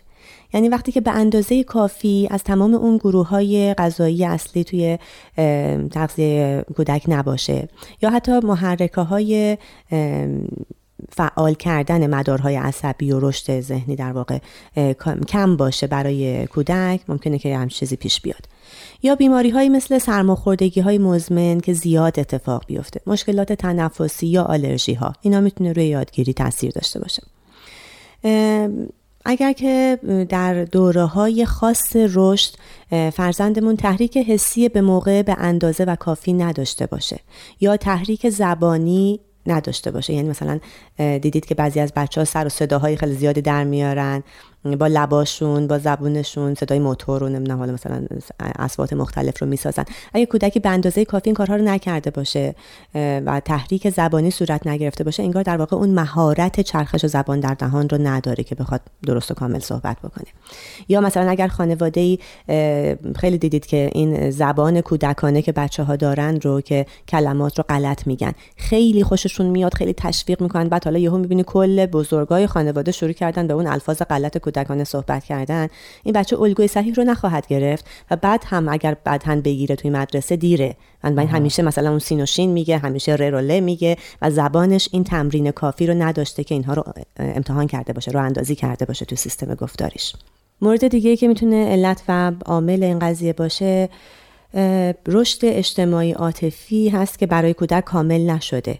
یعنی 0.54 0.68
وقتی 0.68 0.92
که 0.92 1.00
به 1.00 1.10
اندازه 1.10 1.64
کافی 1.64 2.28
از 2.30 2.42
تمام 2.42 2.74
اون 2.74 2.96
گروه 2.96 3.28
های 3.28 3.74
غذایی 3.74 4.24
اصلی 4.24 4.64
توی 4.64 4.98
تغذیه 5.90 6.64
کودک 6.76 7.04
نباشه 7.08 7.68
یا 8.02 8.10
حتی 8.10 8.40
محرکه 8.40 9.00
های 9.00 9.58
فعال 11.08 11.54
کردن 11.54 12.14
مدارهای 12.14 12.56
عصبی 12.56 13.12
و 13.12 13.20
رشد 13.20 13.60
ذهنی 13.60 13.96
در 13.96 14.12
واقع 14.12 14.38
کم 15.28 15.56
باشه 15.56 15.86
برای 15.86 16.46
کودک 16.46 17.00
ممکنه 17.08 17.38
که 17.38 17.56
همچین 17.56 17.78
چیزی 17.78 17.96
پیش 17.96 18.20
بیاد. 18.20 18.48
یا 19.02 19.14
بیماری 19.14 19.50
هایی 19.50 19.68
مثل 19.68 19.98
سرماخوردگی 19.98 20.80
های 20.80 20.98
مزمن 20.98 21.60
که 21.60 21.72
زیاد 21.72 22.20
اتفاق 22.20 22.64
بیفته 22.66 23.00
مشکلات 23.06 23.52
تنفسی 23.52 24.26
یا 24.26 24.42
آلرژی 24.42 24.94
ها 24.94 25.12
اینا 25.20 25.40
می‌تونه 25.40 25.72
روی 25.72 25.86
یادگیری 25.86 26.32
تاثیر 26.32 26.72
داشته 26.72 27.00
باشه. 27.00 27.22
اگر 29.24 29.52
که 29.52 29.98
در 30.28 30.64
دوره 30.64 31.04
های 31.04 31.44
خاص 31.44 31.96
رشد 31.96 32.54
فرزندمون 33.12 33.76
تحریک 33.76 34.16
حسی 34.16 34.68
به 34.68 34.80
موقع 34.80 35.22
به 35.22 35.34
اندازه 35.38 35.84
و 35.84 35.96
کافی 35.96 36.32
نداشته 36.32 36.86
باشه 36.86 37.20
یا 37.60 37.76
تحریک 37.76 38.28
زبانی 38.28 39.20
نداشته 39.46 39.90
باشه. 39.90 40.12
یعنی 40.12 40.28
مثلا 40.28 40.60
دیدید 40.98 41.44
که 41.44 41.54
بعضی 41.54 41.80
از 41.80 41.92
بچه 41.96 42.20
ها 42.20 42.24
سر 42.24 42.46
و 42.46 42.48
صداهای 42.48 42.96
خیلی 42.96 43.14
زیادی 43.14 43.42
در 43.42 43.64
میارن. 43.64 44.22
با 44.64 44.86
لباشون 44.86 45.66
با 45.66 45.78
زبونشون 45.78 46.54
صدای 46.54 46.78
موتور 46.78 47.20
رو 47.20 47.28
نمی‌دونم 47.28 47.58
حالا 47.58 47.72
مثلا 47.72 48.06
اصوات 48.40 48.92
مختلف 48.92 49.42
رو 49.42 49.48
می‌سازن. 49.48 49.84
اگه 50.12 50.26
کودکی 50.26 50.60
به 50.60 50.68
اندازه 50.68 51.04
کافی 51.04 51.28
این 51.28 51.34
کارها 51.34 51.56
رو 51.56 51.64
نکرده 51.64 52.10
باشه 52.10 52.54
و 52.94 53.40
تحریک 53.44 53.90
زبانی 53.90 54.30
صورت 54.30 54.66
نگرفته 54.66 55.04
باشه 55.04 55.22
انگار 55.22 55.42
در 55.42 55.56
واقع 55.56 55.76
اون 55.76 55.90
مهارت 55.90 56.60
چرخش 56.60 57.06
زبان 57.06 57.40
در 57.40 57.54
دهان 57.54 57.88
رو 57.88 57.98
نداره 57.98 58.44
که 58.44 58.54
بخواد 58.54 58.80
درست 59.06 59.30
و 59.30 59.34
کامل 59.34 59.58
صحبت 59.58 59.96
بکنه. 59.98 60.26
یا 60.88 61.00
مثلا 61.00 61.30
اگر 61.30 61.48
خانواده 61.48 62.00
ای 62.00 62.18
خیلی 63.16 63.38
دیدید 63.38 63.66
که 63.66 63.90
این 63.92 64.30
زبان 64.30 64.80
کودکانه 64.80 65.42
که 65.42 65.52
بچه 65.52 65.82
ها 65.82 65.96
دارن 65.96 66.40
رو 66.40 66.60
که 66.60 66.86
کلمات 67.08 67.58
رو 67.58 67.64
غلط 67.68 68.06
میگن 68.06 68.32
خیلی 68.56 69.04
خوششون 69.04 69.46
میاد 69.46 69.74
خیلی 69.74 69.92
تشویق 69.92 70.42
می‌کنن. 70.42 70.68
بعد 70.68 70.84
حالا 70.84 70.98
یهو 70.98 71.18
می‌بینی 71.18 71.44
کل 71.46 71.86
بزرگای 71.86 72.46
خانواده 72.46 72.92
شروع 72.92 73.12
کردن 73.12 73.46
به 73.46 73.54
اون 73.54 73.66
الفاظ 73.66 74.02
غلط 74.02 74.38
کودکانه 74.52 74.84
صحبت 74.84 75.24
کردن 75.24 75.68
این 76.02 76.14
بچه 76.14 76.40
الگوی 76.40 76.68
صحیح 76.68 76.94
رو 76.94 77.04
نخواهد 77.04 77.46
گرفت 77.46 77.86
و 78.10 78.16
بعد 78.16 78.44
هم 78.46 78.68
اگر 78.68 78.96
بعد 79.04 79.42
بگیره 79.42 79.76
توی 79.76 79.90
مدرسه 79.90 80.36
دیره. 80.36 80.76
من 81.04 81.18
همیشه 81.18 81.62
مثلا 81.62 81.90
اون 81.90 81.98
سین 81.98 82.22
و 82.22 82.26
شین 82.26 82.50
میگه 82.50 82.78
همیشه 82.78 83.14
ر 83.14 83.34
و 83.34 83.40
ل 83.40 83.60
میگه 83.60 83.96
و 84.22 84.30
زبانش 84.30 84.88
این 84.92 85.04
تمرین 85.04 85.50
کافی 85.50 85.86
رو 85.86 85.94
نداشته 85.94 86.44
که 86.44 86.54
اینها 86.54 86.74
رو 86.74 86.84
امتحان 87.18 87.66
کرده 87.66 87.92
باشه 87.92 88.10
رو 88.10 88.20
اندازی 88.20 88.54
کرده 88.54 88.84
باشه 88.84 89.04
تو 89.04 89.16
سیستم 89.16 89.54
گفتاریش. 89.54 90.12
مورد 90.60 90.88
دیگه 90.88 91.16
که 91.16 91.28
می‌تونه 91.28 91.66
علت 91.66 92.02
و 92.08 92.32
عامل 92.46 92.82
این 92.82 92.98
قضیه 92.98 93.32
باشه 93.32 93.88
رشد 95.06 95.38
اجتماعی 95.42 96.12
عاطفی 96.12 96.88
هست 96.88 97.18
که 97.18 97.26
برای 97.26 97.54
کودک 97.54 97.84
کامل 97.84 98.30
نشده. 98.30 98.78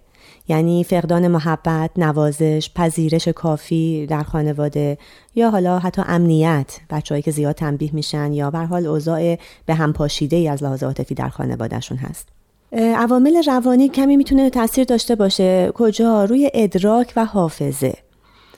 یعنی 0.49 0.85
فقدان 0.85 1.29
محبت، 1.29 1.91
نوازش، 1.97 2.71
پذیرش 2.75 3.29
کافی 3.29 4.07
در 4.07 4.23
خانواده 4.23 4.99
یا 5.35 5.51
حالا 5.51 5.79
حتی 5.79 6.03
امنیت 6.07 6.81
بچههایی 6.91 7.23
که 7.23 7.31
زیاد 7.31 7.55
تنبیه 7.55 7.95
میشن 7.95 8.33
یا 8.33 8.51
به 8.51 8.59
حال 8.59 8.87
اوضاع 8.87 9.39
به 9.67 9.75
هم 9.75 9.93
پاشیده 9.93 10.37
ای 10.37 10.49
از 10.49 10.63
لحاظ 10.63 10.83
عاطفی 10.83 11.15
در 11.15 11.29
خانوادهشون 11.29 11.99
هست. 11.99 12.29
عوامل 12.73 13.43
روانی 13.47 13.89
کمی 13.89 14.17
می‌تونه 14.17 14.51
تاثیر 14.51 14.85
داشته 14.85 15.15
باشه. 15.15 15.73
کجا؟ 15.75 16.25
روی 16.25 16.51
ادراک 16.55 17.13
و 17.17 17.25
حافظه. 17.25 17.95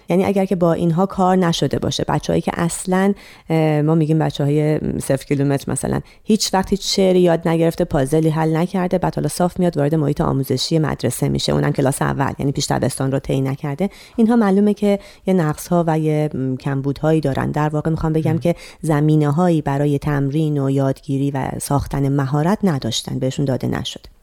یعنی 0.09 0.25
اگر 0.25 0.45
که 0.45 0.57
با 0.57 0.73
اینها 0.73 1.07
کار 1.07 1.37
نشده 1.37 1.79
باشه. 1.79 2.05
بچههایی 2.09 2.41
که 2.41 2.53
اصلا 2.55 3.15
ما 3.85 3.95
میگیم 3.95 4.19
بچه 4.19 4.45
های 4.45 4.79
صفر 4.99 5.25
کیلومتر 5.25 5.73
مثلا 5.73 6.01
هیچ 6.25 6.55
وقت 6.55 6.71
هیچ 6.71 6.97
شعری 6.97 7.21
یاد 7.21 7.49
نگرفته 7.49 7.85
پازلی 7.85 8.29
حل 8.29 8.57
نکرده 8.57 8.99
بعد 8.99 9.15
حالا 9.15 9.29
صاف 9.29 9.59
میاد 9.59 9.77
وارد 9.77 9.95
محیط 9.95 10.21
آموزشی 10.21 10.79
مدرسه 10.79 11.29
میشه. 11.29 11.53
اونم 11.53 11.73
کلاس 11.73 12.03
اول 12.03 12.33
یعنی 12.39 12.53
پیش 12.53 12.71
دبستان 12.71 13.13
رو 13.13 13.19
طی 13.19 13.41
نکرده. 13.41 13.91
اینها 14.17 14.37
معلومه 14.37 14.75
که 14.75 14.99
یه 15.27 15.35
نقص 15.35 15.69
ها 15.69 15.85
و 15.87 15.99
یه 15.99 16.31
کمبودهایی 16.61 17.21
دارن. 17.21 17.51
در 17.51 17.69
واقع 17.69 17.91
می‌خوام 17.91 18.13
بگم 18.13 18.39
که 18.39 18.55
زمینه 18.83 19.31
هایی 19.31 19.63
برای 19.63 19.99
تمرین 19.99 20.59
و 20.59 20.71
یادگیری 20.71 21.31
و 21.31 21.51
ساختن 21.61 22.09
مهارت 22.09 22.59
نداشتن 22.65 23.19
بهشون 23.19 23.45
داده 23.45 23.69
نشده. 23.69 24.14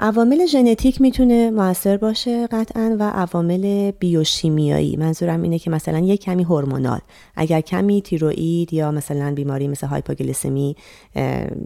عوامل 0.00 0.46
ژنتیک 0.46 1.00
می‌تونه 1.00 1.50
موثر 1.50 1.96
باشه 1.96 2.46
قطعا 2.46 2.96
و 2.98 3.02
عوامل 3.02 3.90
بیوشیمیایی. 3.90 4.96
منظورم 4.96 5.42
اینه 5.42 5.58
که 5.58 5.70
مثلا 5.70 5.98
یک 5.98 6.20
کمی 6.20 6.42
هورمونال. 6.42 7.00
اگر 7.36 7.60
کمی 7.60 8.02
تیروئید 8.02 8.72
یا 8.72 8.90
مثلا 8.90 9.34
بیماری 9.34 9.68
مثل 9.68 9.86
هایپوگلیسمی 9.86 10.76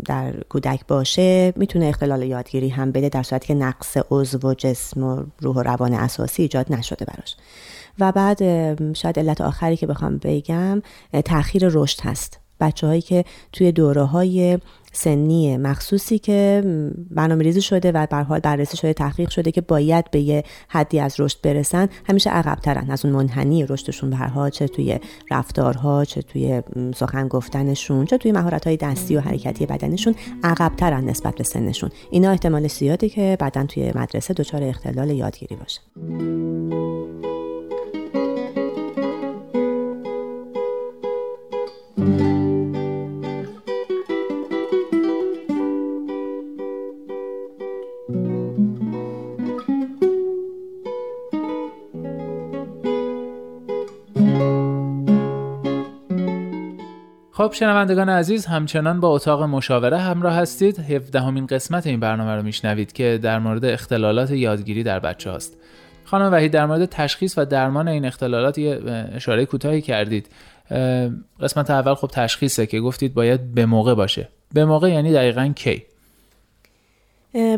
در 0.05 0.35
کودک 0.49 0.87
باشه 0.87 1.53
می‌تونه 1.57 1.87
اختلال 1.87 2.23
یادگیری 2.23 2.69
هم 2.69 2.93
بده 2.93 3.09
در 3.09 3.23
صورتی 3.23 3.47
که 3.47 3.55
نقص 3.55 3.97
عضو 4.11 4.49
و 4.49 4.55
جسم 4.55 5.03
و 5.03 5.23
روح 5.41 5.57
و 5.57 5.63
روان 5.63 5.95
اساسی 5.95 6.43
ایجاد 6.43 6.73
نشده 6.73 7.05
براش. 7.05 7.37
و 7.99 8.13
بعد 8.13 8.39
شاید 8.95 9.19
علت 9.19 9.41
آخری 9.41 9.77
که 9.77 9.87
بخوام 9.87 10.21
بگم 10.23 10.83
تاخیر 11.25 11.69
رشد 11.69 12.01
هست. 12.01 12.39
بچه 12.61 12.87
هایی 12.87 13.01
که 13.01 13.25
توی 13.53 13.73
دوره 13.73 14.03
های 14.03 14.59
سنی 14.93 15.57
مخصوصی 15.57 16.19
که 16.19 16.63
برنامه 17.11 17.45
ریزی 17.45 17.61
شده 17.61 17.93
و 17.93 18.07
به 18.07 18.17
حال 18.17 18.41
بررسی 18.41 18.77
شده 18.77 18.93
تحقیق 18.93 19.29
شده 19.29 19.51
که 19.53 19.61
باید 19.61 20.11
به 20.11 20.21
یه 20.21 20.45
حدی 20.69 21.01
از 21.01 21.21
رشد 21.21 21.39
برسن. 21.43 21.89
همیشه 22.09 22.31
عقب 22.31 22.59
ترن 22.61 22.91
از 22.91 23.05
اون 23.05 23.15
منحنی 23.15 23.67
رشدشون 23.67 24.11
به 24.11 24.17
هر 24.17 24.27
حال 24.27 24.51
چه 24.51 24.69
توی 24.69 24.99
رفتارها 25.31 26.05
چه 26.05 26.23
توی 26.23 26.63
سخن 26.95 27.29
گفتنشون 27.29 28.05
چه 28.05 28.19
توی 28.19 28.33
مهارت 28.33 28.67
های 28.67 28.77
دستی 28.77 29.17
و 29.17 29.21
حرکتی 29.21 29.67
بدنشون 29.67 30.15
عقب 30.45 30.73
ترن 30.77 31.05
نسبت 31.05 31.35
به 31.35 31.45
سنشون. 31.45 31.91
اینا 32.11 32.31
احتمال 32.31 32.69
زیاده 32.69 33.09
که 33.09 33.37
بعدا 33.41 33.67
توی 33.67 33.93
مدرسه 33.95 34.35
دچار 34.35 34.63
اختلال 34.63 35.11
یادگیری 35.11 35.57
باشه. 35.57 35.81
خب 57.35 57.53
شنوندگان 57.53 58.09
عزیز 58.09 58.47
همچنان 58.47 59.01
با 59.01 59.09
اتاق 59.09 59.43
مشاوره 59.43 59.99
همراه 59.99 60.35
هستید. 60.35 60.79
17 60.79 61.21
همین 61.21 61.47
قسمت 61.47 61.87
این 61.87 62.01
برنامه 62.01 62.37
رو 62.37 62.43
میشنوید 62.43 62.93
که 62.93 63.19
در 63.23 63.39
مورد 63.39 63.65
اختلالات 63.65 64.31
یادگیری 64.31 64.83
در 64.83 64.99
بچه 64.99 65.31
هاست 65.31 65.57
خانم 66.05 66.33
وحید 66.33 66.53
در 66.53 66.67
مورد 66.67 66.85
تشخیص 66.85 67.39
و 67.39 67.45
درمان 67.45 67.89
این 67.89 68.05
اختلالات 68.05 68.59
یه 68.59 68.81
اشاره 69.15 69.47
کوتاهی 69.47 69.81
کردید. 69.81 70.29
قسمت 71.41 71.71
اول 71.71 71.95
خب 71.95 72.11
تشخیصه 72.13 72.67
که 72.67 72.81
گفتید 72.81 73.15
باید 73.15 73.55
به 73.55 73.67
موقع 73.67 73.95
باشه. 73.95 74.29
به 74.55 74.65
موقع 74.65 74.91
یعنی 74.91 75.13
دقیقا 75.13 75.53
کی؟ 75.57 75.83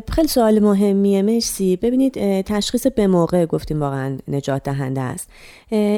خیلی 0.09 0.29
سوال 0.29 0.59
مهمیه 0.59 1.23
مرسی. 1.23 1.77
ببینید 1.77 2.43
تشخیص 2.43 2.87
به 2.87 3.07
موقع 3.07 3.47
گفتیم 3.47 3.81
واقعا 3.81 4.19
نجات 4.29 4.63
دهنده 4.63 5.01
است. 5.01 5.31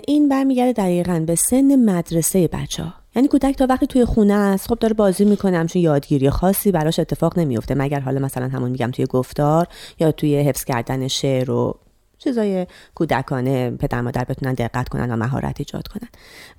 این 0.09 0.29
برمیگرده 0.29 0.73
دقیقا 0.73 1.25
به 1.27 1.35
سن 1.35 1.77
مدرسه 1.77 2.49
بچه 2.49 2.83
ها 2.83 2.95
یعنی 3.17 3.29
کودک 3.29 3.57
تا 3.57 3.67
وقتی 3.71 3.87
توی 3.87 4.05
خونه 4.05 4.35
است 4.35 4.69
خب 4.69 4.79
داره 4.79 4.95
بازی 4.95 5.25
می‌کنه 5.25 5.59
همچون 5.59 5.83
یادگیری 5.83 6.31
خاصی 6.31 6.73
براش 6.73 6.99
اتفاق 6.99 7.39
نمیفته 7.39 7.75
مگر 7.75 8.01
حالا 8.01 8.21
مثلا 8.21 8.49
همون 8.49 8.71
میگم 8.71 8.91
توی 8.91 9.07
گفتار 9.07 9.67
یا 9.99 10.13
توی 10.13 10.37
حفظ 10.37 10.65
کردن 10.65 11.09
شعر 11.09 11.51
و 11.51 11.75
چیزای 12.19 12.67
کودکانه 12.95 13.71
پدر 13.71 14.01
مادر 14.01 14.25
بتونن 14.25 14.55
دقت 14.55 14.89
کنن 14.89 15.11
و 15.11 15.17
مهارت 15.17 15.55
ایجاد 15.59 15.89
کنن. 15.89 16.09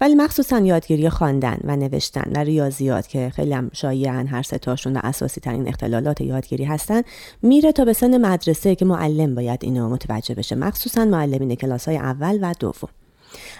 ولی 0.02 0.15
مخصوصا 0.15 0.60
یادگیری 0.60 1.10
خواندن 1.10 1.58
و 1.63 1.76
نوشتن 1.76 2.32
و 2.36 2.43
ریاضیات 2.43 3.08
که 3.08 3.32
خیلی 3.36 3.54
هم 3.54 3.70
شایعن 3.74 4.28
هر 4.28 4.41
ستاشون 4.41 4.98
و 4.98 5.00
اساسی 5.04 5.41
ترین 5.41 5.67
اختلالات 5.67 6.22
یادگیری 6.22 6.63
هستن 6.63 7.02
میره 7.41 7.72
تا 7.72 7.86
به 7.86 7.93
سن 7.93 8.17
مدرسه 8.17 8.76
که 8.76 8.86
معلم 8.86 9.36
باید 9.36 9.60
اینو 9.63 9.89
متوجه 9.89 10.36
بشه. 10.36 10.56
مخصوصا 10.56 11.06
معلمین 11.06 11.56
کلاس 11.56 11.88
های 11.88 11.98
اول 11.98 12.39
و 12.41 12.54
دوم. 12.60 12.89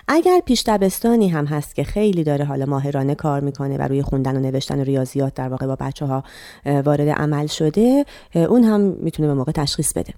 اگر 0.08 0.41
پیش 0.45 0.63
دبستانی 0.65 1.30
هم 1.30 1.45
هست 1.45 1.75
که 1.75 1.84
خیلی 1.84 2.23
داره 2.23 2.45
حالا 2.45 2.65
ماهرانه 2.65 3.15
کار 3.15 3.39
می‌کنه 3.39 3.77
و 3.77 3.82
روی 3.82 4.01
خوندن 4.01 4.36
و 4.36 4.39
نوشتن 4.39 4.80
و 4.80 4.84
ریاضیات 4.84 5.34
در 5.34 5.49
واقع 5.49 5.67
با 5.67 5.75
بچه 5.75 6.06
ها 6.06 6.23
وارد 6.65 7.10
عمل 7.10 7.47
شده 7.47 8.06
اون 8.36 8.63
هم 8.63 8.82
می‌تونه 8.82 9.27
به 9.27 9.34
موقع 9.34 9.51
تشخیص 9.51 9.93
بده. 9.93 10.13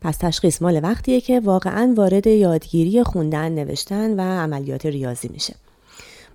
پس 0.00 0.16
تشخیص 0.16 0.62
مال 0.62 0.80
وقتیه 0.82 1.20
که 1.20 1.40
واقعا 1.40 1.94
وارد 1.96 2.26
یادگیری 2.26 3.02
خوندن 3.02 3.52
نوشتن 3.52 4.20
و 4.20 4.40
عملیات 4.40 4.86
ریاضی 4.86 5.28
میشه. 5.32 5.54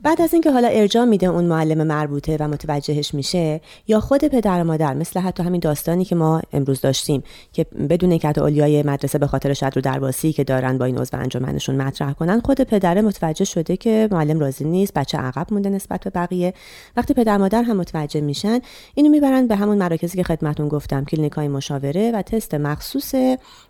بعد 0.04 0.22
از 0.22 0.34
اینکه 0.34 0.52
حالا 0.52 0.68
ارجاع 0.68 1.06
میده 1.06 1.28
اون 1.28 1.46
معلم 1.46 1.88
مربوطه 1.88 2.38
و 2.39 2.48
متوجهش 2.48 3.13
میشه 3.13 3.62
یا 3.88 4.00
خود 4.00 4.24
پدر 4.26 4.62
و 4.62 4.63
مادر 4.63 4.94
مثل 4.94 5.20
حتی 5.20 5.44
همین 5.44 5.60
داستانی 5.60 6.06
که 6.06 6.16
ما 6.16 6.42
امروز 6.54 6.82
داشتیم 6.82 7.24
که 7.54 7.63
بدون 7.63 8.18
که 8.18 8.28
اولیای 8.28 8.84
مدرسه 8.84 9.18
به 9.18 9.28
خاطر 9.28 9.54
شد 9.54 9.72
رو 9.76 9.82
درواسی 9.82 10.34
که 10.34 10.44
دارن 10.44 10.78
با 10.78 10.86
این 10.86 10.98
عضو 10.98 11.18
انجمنشون 11.18 11.76
مطرح 11.76 12.13
کنن 12.13 12.39
خود 12.39 12.62
پدر 12.62 13.02
متوجه 13.02 13.46
شده 13.46 13.78
که 13.78 14.08
معلم 14.12 14.39
راضی 14.39 14.66
نیست 14.66 14.94
بچه 14.94 15.18
عقب 15.18 15.48
مونده 15.52 15.70
نسبت 15.70 16.04
به 16.04 16.10
بقیه. 16.10 16.54
وقتی 16.98 17.13
پدر 17.13 17.38
مادر 17.38 17.63
هم 17.63 17.78
متوجه 17.78 18.22
میشن 18.22 18.60
اینو 18.96 19.10
می‌برن 19.10 19.48
به 19.48 19.56
همون 19.56 19.78
مراکزی 19.78 20.18
که 20.18 20.24
خدمتون 20.24 20.68
گفتم 20.68 21.06
کلینیک 21.06 21.32
های 21.32 21.48
مشاوره 21.48 22.12
و 22.12 22.22
تست 22.22 22.54
مخصوص 22.54 23.16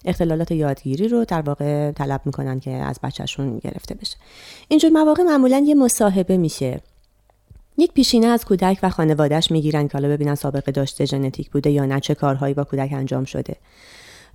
اختلالات 0.05 0.51
یادگیری 0.51 1.07
رو 1.07 1.25
در 1.25 1.41
واقع 1.41 1.91
طلب 1.91 2.21
می‌کنن 2.25 2.59
که 2.59 2.71
از 2.71 2.99
بچهشون 3.03 3.59
گرفته 3.59 3.95
بشه. 3.95 4.15
اینجور 4.67 4.91
مواقع 4.91 5.23
معمولا 5.23 5.63
یه 5.65 5.75
مصاحبه 5.75 6.22
میشه. 6.29 6.81
یک 7.77 7.91
پیشینه 7.91 8.27
از 8.27 8.45
کودک 8.45 8.79
و 8.83 8.89
خانوادهش 8.89 9.51
می‌گیرن 9.51 9.87
که 9.87 9.93
حالا 9.93 10.09
ببینن 10.09 10.35
سابقه 10.35 10.71
داشته 10.71 11.05
ژنتیک 11.05 11.51
بوده 11.51 11.69
یا 11.69 11.85
نه 11.85 11.99
چه 11.99 12.15
کارهایی 12.15 12.53
با 12.53 12.63
کودک 12.63 12.89
انجام 12.93 13.25
شده. 13.25 13.55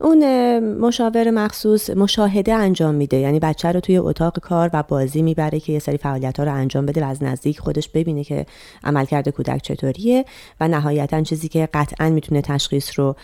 اون 0.01 0.59
مشاور 0.59 1.31
مخصوص 1.31 1.91
مشاهده 1.91 2.55
انجام 2.55 2.95
میده. 2.95 3.17
یعنی 3.17 3.39
بچه 3.39 3.73
رو 3.73 3.81
توی 3.81 3.97
اتاق 3.97 4.39
کار 4.39 4.71
و 4.73 4.83
بازی 4.83 5.23
می‌بره 5.23 5.61
که 5.61 5.73
یه 5.73 5.79
سری 5.79 5.97
فعالیت 5.97 6.39
ها 6.39 6.45
رو 6.45 6.55
انجام 6.55 6.87
بده 6.87 7.05
و 7.05 7.09
از 7.09 7.23
نزدیک 7.23 7.61
خودش 7.61 7.89
ببینه 7.89 8.25
که 8.25 8.47
عملکرد 8.85 9.29
کودک 9.29 9.63
چطوریه 9.63 10.25
و 10.61 10.69
نهایتا 10.69 11.23
چیزی 11.23 11.49
که 11.49 11.69
قطعا 11.75 12.11
می‌تونه 12.11 12.43
تشخیص 12.43 12.99
رو 12.99 13.17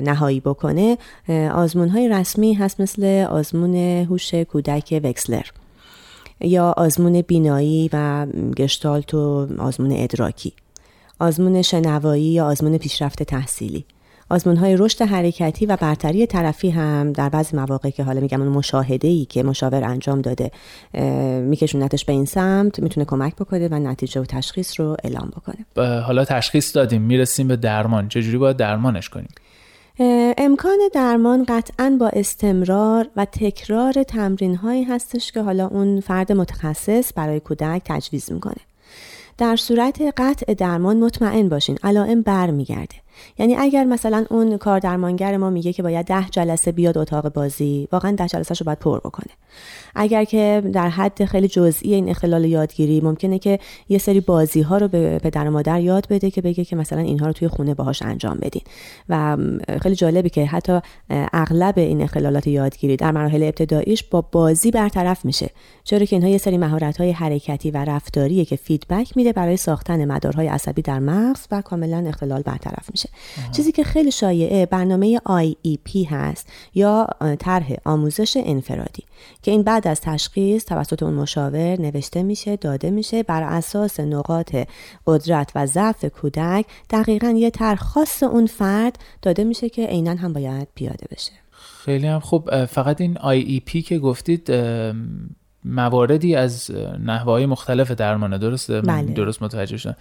نهایی 0.00 0.40
بکنه 0.40 0.98
آزمون 1.54 1.88
های 1.88 2.08
رسمی 2.08 2.54
هست 2.54 2.80
مثل 2.80 3.26
آزمون 3.30 3.74
هوش 4.04 4.34
کودک 4.34 5.00
وکسلر. 5.04 5.44
یا 6.40 6.74
آزمون 6.76 7.22
بینایی 7.22 7.90
و 7.92 8.26
گشتالت 8.56 9.14
و 9.14 9.48
آزمون 9.58 9.92
ادراکی 9.92 10.52
آزمون 11.18 11.62
شنوایی 11.62 12.24
یا 12.24 12.46
آزمون 12.46 12.78
پیشرفت 12.78 13.22
تحصیلی. 13.22 13.84
آزمون 14.30 14.56
های 14.56 14.76
رشد 14.76 15.02
حرکتی 15.02 15.66
و 15.66 15.76
برتری 15.76 16.26
طرفی 16.26 16.70
هم 16.70 17.12
در 17.12 17.28
بعضی 17.28 17.56
مواقع 17.56 17.90
که 17.90 18.04
حالا 18.04 18.20
میگم 18.20 18.42
اون 18.42 18.52
مشاهده 18.52 19.08
ای 19.08 19.24
که 19.24 19.42
مشاور 19.42 19.84
انجام 19.84 20.20
داده 20.20 20.50
میکشونتش 21.40 22.04
به 22.04 22.12
این 22.12 22.24
سمت 22.24 22.80
می‌تونه 22.80 23.04
کمک 23.04 23.36
بکنه 23.36 23.68
و 23.68 23.74
نتیجه 23.74 24.20
و 24.20 24.24
تشخیص 24.24 24.80
رو 24.80 24.96
اعلام 25.04 25.32
بکنه. 25.36 25.90
حالا 26.00 26.24
تشخیص 26.24 26.76
دادیم 26.76 27.02
می‌رسیم 27.02 27.48
به 27.48 27.56
درمان. 27.56 28.08
چجوری 28.08 28.38
باید 28.38 28.56
درمانش 28.56 29.08
کنیم؟ 29.08 29.28
امکان 30.38 30.78
درمان 30.92 31.44
قطعا 31.48 31.96
با 32.00 32.08
استمرار 32.08 33.08
و 33.16 33.24
تکرار 33.24 34.02
تمرین 34.02 34.54
هایی 34.56 34.84
هستش 34.84 35.32
که 35.32 35.40
حالا 35.40 35.66
اون 35.66 36.00
فرد 36.00 36.32
متخصص 36.32 37.12
برای 37.16 37.40
کودک 37.40 37.82
تجویز 37.84 38.32
می‌کنه. 38.32 38.62
در 39.38 39.56
صورت 39.56 40.02
قطع 40.16 40.54
درمان 40.54 40.96
مطمئن 40.96 41.48
باشین. 41.48 41.78
علائم 41.82 42.22
برمیگرده. 42.22 42.94
یعنی 43.38 43.56
اگر 43.56 43.84
مثلا 43.84 44.24
اون 44.30 44.56
کار 44.56 44.78
درمانگر 44.78 45.36
ما 45.36 45.50
میگه 45.50 45.72
که 45.72 45.82
باید 45.82 46.06
ده 46.06 46.28
جلسه 46.30 46.72
بیاد 46.72 46.98
اتاق 46.98 47.32
بازی 47.32 47.88
واقعا 47.92 48.12
ده 48.12 48.28
جلسه 48.28 48.54
رو 48.54 48.64
باید 48.64 48.78
پر 48.78 48.98
بکنه. 48.98 49.32
اگر 49.94 50.24
که 50.24 50.62
در 50.72 50.88
حد 50.88 51.24
خیلی 51.24 51.48
جزئی 51.48 51.94
این 51.94 52.08
اختلال 52.08 52.44
یادگیری 52.44 53.00
ممکنه 53.00 53.38
که 53.38 53.58
یه 53.88 53.98
سری 53.98 54.20
بازی 54.20 54.60
ها 54.60 54.78
رو 54.78 54.88
به 54.88 55.18
پدر 55.18 55.48
و 55.48 55.50
مادر 55.50 55.80
یاد 55.80 56.06
بده 56.10 56.30
که 56.30 56.42
بگه 56.42 56.64
که 56.64 56.76
مثلا 56.76 57.00
اینها 57.00 57.26
رو 57.26 57.32
توی 57.32 57.48
خونه 57.48 57.74
باهاش 57.74 58.02
انجام 58.02 58.38
بدین. 58.42 58.62
و 59.08 59.36
خیلی 59.82 59.94
جالبی 59.94 60.28
که 60.28 60.46
حتی 60.46 60.80
اغلب 61.10 61.78
این 61.78 62.02
اختلالات 62.02 62.46
یادگیری 62.46 62.96
در 62.96 63.10
مراحل 63.10 63.42
ابتداییش 63.42 64.04
با 64.04 64.20
بازی 64.20 64.70
برطرف 64.70 65.24
میشه. 65.24 65.50
چرا 65.84 66.04
که 66.04 66.16
اینها 66.16 66.28
یه 66.28 66.38
سری 66.38 66.58
مهارت 66.58 66.96
های 66.96 67.10
حرکتی 67.10 67.70
و 67.70 67.84
رفتاریه 67.84 68.44
که 68.44 68.56
فیدبک 68.56 69.16
میده 69.16 69.32
برای 69.32 69.56
ساختن 69.56 70.04
مدارهای 70.04 70.46
عصبی 70.48 70.82
در 70.82 70.98
مغز 70.98 71.46
و 71.50 71.62
کاملا 71.62 72.04
اختلال 72.08 72.42
برطرف 72.42 72.90
میشه. 72.90 73.07
چیزی 73.52 73.72
که 73.72 73.84
خیلی 73.84 74.10
شایعه 74.10 74.66
برنامه 74.66 75.18
IEP 75.18 76.06
هست 76.10 76.48
یا 76.74 77.06
طرح 77.38 77.72
آموزش 77.84 78.36
انفرادی 78.36 79.04
که 79.42 79.50
این 79.50 79.62
بعد 79.62 79.88
از 79.88 80.00
تشخیص 80.00 80.64
توسط 80.64 81.02
اون 81.02 81.14
مشاور 81.14 81.80
نوشته 81.80 82.22
میشه 82.22 82.56
داده 82.56 82.90
میشه 82.90 83.22
بر 83.22 83.42
اساس 83.42 84.00
نقاط 84.00 84.56
قدرت 85.06 85.52
و 85.54 85.66
ضعف 85.66 86.04
کودک 86.04 86.66
دقیقا 86.90 87.30
یه 87.30 87.50
طرح 87.50 87.78
خاص 87.78 88.22
اون 88.22 88.46
فرد 88.46 88.98
داده 89.22 89.44
میشه 89.44 89.68
که 89.68 89.86
عینا 89.86 90.14
هم 90.14 90.32
باید 90.32 90.68
پیاده 90.74 91.06
بشه. 91.10 91.32
خیلی 91.84 92.06
هم 92.06 92.20
خوب. 92.20 92.64
فقط 92.64 93.00
این 93.00 93.14
IEP 93.16 93.82
که 93.82 93.98
گفتید 93.98 94.50
مواردی 95.64 96.34
از 96.34 96.70
نحوه 97.04 97.32
های 97.32 97.46
مختلف 97.46 97.90
درمانه 97.90 98.38
درسته؟ 98.38 98.80
بله. 98.80 99.12
درست 99.12 99.42
متوجه 99.42 99.76
شدم. 99.76 99.96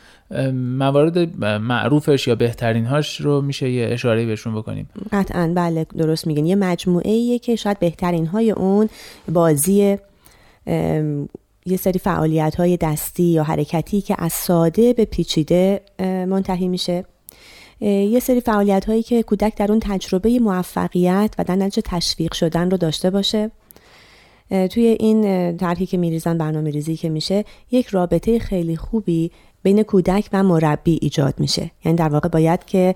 موارد 0.51 1.43
معروفش 1.45 2.27
یا 2.27 2.35
بهترین 2.35 2.85
هاش 2.85 3.21
رو 3.21 3.41
میشه 3.41 3.69
یه 3.69 3.87
اشاره 3.91 4.25
بهشون 4.25 4.55
بکنیم. 4.55 4.89
قطعا 5.11 5.51
بله 5.55 5.85
درست 5.97 6.27
میگن 6.27 6.45
یه 6.45 6.55
مجموعه 6.55 7.11
ایه 7.11 7.39
که 7.39 7.55
شاید 7.55 7.79
بهترین 7.79 8.25
های 8.25 8.51
اون 8.51 8.89
بازی 9.31 9.97
یه 11.65 11.77
سری 11.79 11.99
فعالیت 11.99 12.55
های 12.55 12.77
دستی 12.77 13.23
یا 13.23 13.43
حرکتی 13.43 14.01
که 14.01 14.15
از 14.17 14.33
ساده 14.33 14.93
به 14.93 15.05
پیچیده 15.05 15.81
منتهی 15.99 16.67
میشه. 16.67 17.05
یه 17.81 18.19
سری 18.19 18.41
فعالیت 18.41 18.85
هایی 18.85 19.03
که 19.03 19.23
کودک 19.23 19.57
در 19.57 19.71
اون 19.71 19.79
تجربه 19.79 20.39
موفقیت 20.39 21.35
و 21.37 21.43
در 21.43 21.55
نتیجه 21.55 21.81
تشویق 21.85 22.33
شدن 22.33 22.71
رو 22.71 22.77
داشته 22.77 23.09
باشه. 23.09 23.51
توی 24.49 24.97
این 24.99 25.57
طرحی 25.57 25.85
که 25.85 25.97
میریزن 25.97 26.37
برنامه 26.37 26.69
ریزی 26.69 26.95
که 26.95 27.09
میشه 27.09 27.45
یک 27.71 27.87
رابطه 27.87 28.39
خیلی 28.39 28.77
خوبی 28.77 29.31
بین 29.67 29.83
کودک 29.83 30.29
و 30.33 30.43
مربی 30.43 30.99
ایجاد 31.01 31.33
میشه. 31.37 31.71
یعنی 31.85 31.95
در 31.97 32.09
واقع 32.09 32.29
باید 32.29 32.65
که 32.65 32.95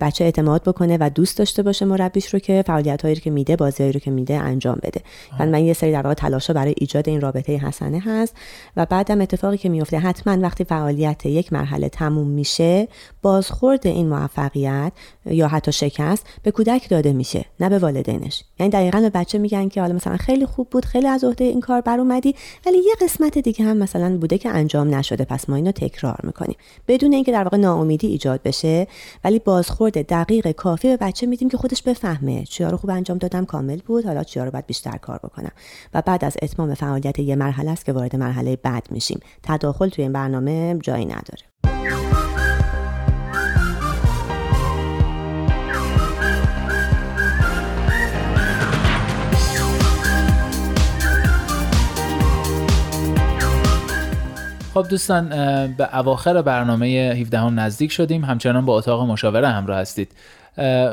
بچه 0.00 0.24
اعتماد 0.24 0.62
بکنه 0.62 0.96
و 1.00 1.10
دوست 1.14 1.38
داشته 1.38 1.62
باشه 1.62 1.84
مربیش 1.84 2.34
رو 2.34 2.38
که 2.38 2.64
فعالیت 2.66 3.02
هایی 3.02 3.14
رو 3.14 3.20
که 3.20 3.30
میده 3.30 3.56
بازی 3.56 3.92
رو 3.92 4.00
که 4.00 4.10
میده 4.10 4.34
انجام 4.34 4.78
بده. 4.82 5.00
و 5.40 5.46
من 5.46 5.64
یه 5.64 5.72
سری 5.72 5.92
در 5.92 6.02
واقع 6.02 6.14
تلاشا 6.14 6.52
برای 6.52 6.74
ایجاد 6.76 7.08
این 7.08 7.20
رابطه 7.20 7.52
حسنه 7.52 8.02
هست 8.06 8.36
و 8.76 8.86
بعدم 8.86 9.20
اتفاقی 9.20 9.56
که 9.56 9.68
میفته 9.68 9.98
حتما 9.98 10.38
وقتی 10.42 10.64
فعالیت 10.64 11.26
یک 11.26 11.52
مرحله 11.52 11.88
تموم 11.88 12.28
میشه 12.28 12.88
بازخورد 13.22 13.86
این 13.86 14.08
موفقیت 14.08 14.92
یا 15.24 15.48
حتی 15.48 15.72
شکست 15.72 16.26
به 16.42 16.50
کودک 16.50 16.88
داده 16.88 17.12
میشه 17.12 17.44
نه 17.60 17.68
به 17.68 17.78
والدینش. 17.78 18.44
یعنی 18.58 18.72
دقیقا 18.72 19.00
به 19.00 19.10
بچه 19.10 19.38
میگن 19.38 19.68
که 19.68 19.80
حالا 19.80 19.94
مثلا 19.94 20.16
خیلی 20.16 20.46
خوب 20.46 20.70
بود 20.70 20.84
خیلی 20.84 21.06
از 21.06 21.24
عهده 21.24 21.44
این 21.44 21.60
کار 21.60 21.80
بر 21.80 22.00
اومدی 22.00 22.34
ولی 22.66 22.78
یه 22.78 22.94
قسمت 23.00 23.38
دیگه 23.38 23.64
هم 23.64 23.76
مثلا 23.76 24.16
بوده 24.18 24.38
که 24.38 24.48
انجام 24.48 24.94
نشده. 24.94 25.24
پس 25.24 25.48
ما 25.48 25.56
اینو 25.56 25.72
تکرار 25.96 26.20
می‌کنیم. 26.22 26.56
بدون 26.88 27.12
اینکه 27.12 27.32
در 27.32 27.42
واقع 27.42 27.56
ناامیدی 27.56 28.06
ایجاد 28.06 28.42
بشه 28.42 28.86
ولی 29.24 29.38
بازخورد 29.38 30.06
دقیق 30.06 30.50
کافی 30.50 30.88
به 30.88 30.96
بچه 30.96 31.26
میدیم 31.26 31.48
که 31.48 31.56
خودش 31.56 31.82
بفهمه 31.82 32.44
چیا 32.44 32.70
رو 32.70 32.76
خوب 32.76 32.90
انجام 32.90 33.18
دادم 33.18 33.44
کامل 33.44 33.80
بود 33.86 34.04
حالا 34.04 34.24
چیا 34.24 34.44
رو 34.44 34.50
باید 34.50 34.66
بیشتر 34.66 34.96
کار 34.96 35.18
بکنم. 35.18 35.52
و 35.94 36.02
بعد 36.02 36.24
از 36.24 36.36
اتمام 36.42 36.74
فعالیت 36.74 37.18
یه 37.18 37.36
مرحله 37.36 37.70
است 37.70 37.84
که 37.84 37.92
وارد 37.92 38.16
مرحله 38.16 38.56
بعد 38.56 38.86
میشیم. 38.90 39.20
تداخل 39.42 39.88
توی 39.88 40.04
این 40.04 40.12
برنامه 40.12 40.78
جایی 40.82 41.04
نداره. 41.04 41.55
خب 54.76 54.88
دوستان 54.88 55.28
به 55.78 55.98
اواخر 55.98 56.42
برنامه 56.42 56.86
17 56.86 57.38
هم 57.38 57.60
نزدیک 57.60 57.92
شدیم. 57.92 58.24
همچنان 58.24 58.66
با 58.66 58.78
اتاق 58.78 59.08
مشاوره 59.10 59.48
همراه 59.48 59.78
هستید. 59.78 60.12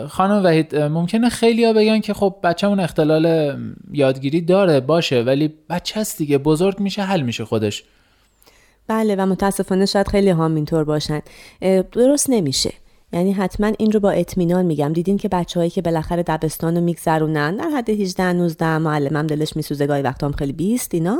خانم 0.09 0.43
وحید 0.43 0.75
ممکنه 0.75 1.29
خیلی 1.29 1.65
ها 1.65 1.73
بگن 1.73 1.99
که 1.99 2.13
خب 2.13 2.35
بچه 2.43 2.67
اون 2.67 2.79
اختلال 2.79 3.57
یادگیری 3.91 4.41
داره 4.41 4.79
باشه 4.79 5.21
ولی 5.21 5.53
بچه 5.69 5.99
هست 5.99 6.17
دیگه 6.17 6.37
بزرگ 6.37 6.79
میشه 6.79 7.01
حل 7.01 7.21
میشه 7.21 7.45
خودش. 7.45 7.83
بله 8.87 9.15
و 9.15 9.25
متاسفانه 9.25 9.85
شاید 9.85 10.07
خیلی 10.07 10.29
هم 10.29 10.55
اینطور 10.55 10.83
باشن. 10.83 11.21
درست 11.91 12.29
نمیشه. 12.29 12.73
یعنی 13.13 13.33
حتما 13.33 13.71
این 13.79 13.91
رو 13.91 13.99
با 13.99 14.11
اطمینان 14.11 14.65
میگم. 14.65 14.93
دیدین 14.93 15.17
که 15.17 15.29
بچههایی 15.29 15.69
که 15.69 15.81
بالاخره 15.81 16.23
دبستان 16.23 16.75
رو 16.75 16.81
میگذرونن 16.81 17.55
در 17.55 17.69
حد 17.77 17.89
18 17.89 18.33
19 18.33 18.77
معلمم 18.77 19.27
دلش 19.27 19.55
میسوزه 19.55 19.87
گاهی 19.87 20.01
وقتا 20.01 20.27
هم 20.27 20.33
خیلی 20.33 20.53
بیست 20.53 20.93
اینا 20.93 21.17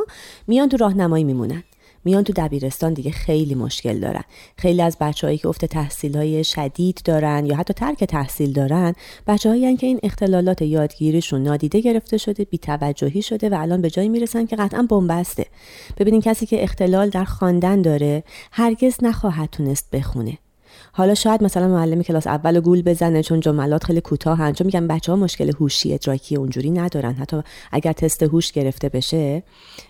میان 0.48 0.70
تو 0.70 0.78
راهنمایی 0.78 1.24
میمونن. 1.24 1.64
میان 2.06 2.24
تو 2.24 2.34
دبیرستان 2.36 2.94
دیگه 2.94 3.12
خیلی 3.12 3.56
مشکل 3.56 4.00
دارن. 4.00 4.24
خیلی 4.58 4.82
از 4.82 4.98
بچههایی 5.00 5.38
که 5.38 5.48
افت 5.48 5.66
تحصیل 5.66 6.18
های 6.18 6.44
شدید 6.44 7.02
دارن 7.06 7.46
یا 7.46 7.56
حتی 7.56 7.74
ترک 7.74 8.04
تحصیل 8.04 8.54
دارن 8.54 8.94
بچههایی 9.28 9.78
که 9.78 9.88
این 9.88 10.00
اختلالات 10.04 10.62
یادگیریشون 10.62 11.44
نادیده 11.44 11.80
گرفته 11.80 12.18
شده 12.18 12.44
بیتوجهی 12.46 13.22
شده 13.22 13.50
و 13.50 13.56
الان 13.62 13.82
به 13.82 13.90
جایی 13.90 14.10
می‌رسن 14.10 14.46
که 14.46 14.56
قطعا 14.56 14.88
بنبسته. 14.90 15.46
ببینین 15.98 16.22
کسی 16.22 16.46
که 16.46 16.64
اختلال 16.64 17.10
در 17.10 17.26
خواندن 17.26 17.82
داره 17.82 18.24
هرگز 18.52 18.96
نخواهد 19.02 19.50
تونست 19.50 19.92
بخونه. 19.92 20.38
حالا 20.96 21.14
شاید 21.14 21.44
مثلا 21.44 21.68
معلم 21.68 22.02
کلاس 22.04 22.28
اول 22.28 22.60
گول 22.60 22.82
بزنه 22.82 23.24
چون 23.24 23.40
جملات 23.40 23.84
خیلی 23.84 24.02
کوتاه 24.02 24.52
چون 24.52 24.66
میگم 24.66 24.88
بچه 24.88 25.12
ها 25.12 25.16
مشکل 25.16 25.52
هوشی 25.60 25.94
ادراکی 25.94 26.36
اونجوری 26.36 26.72
ندارن. 26.72 27.14
حتی 27.14 27.42
اگر 27.72 27.94
تست 27.94 28.24
هوش 28.24 28.52
گرفته 28.52 28.90
بشه 28.90 29.44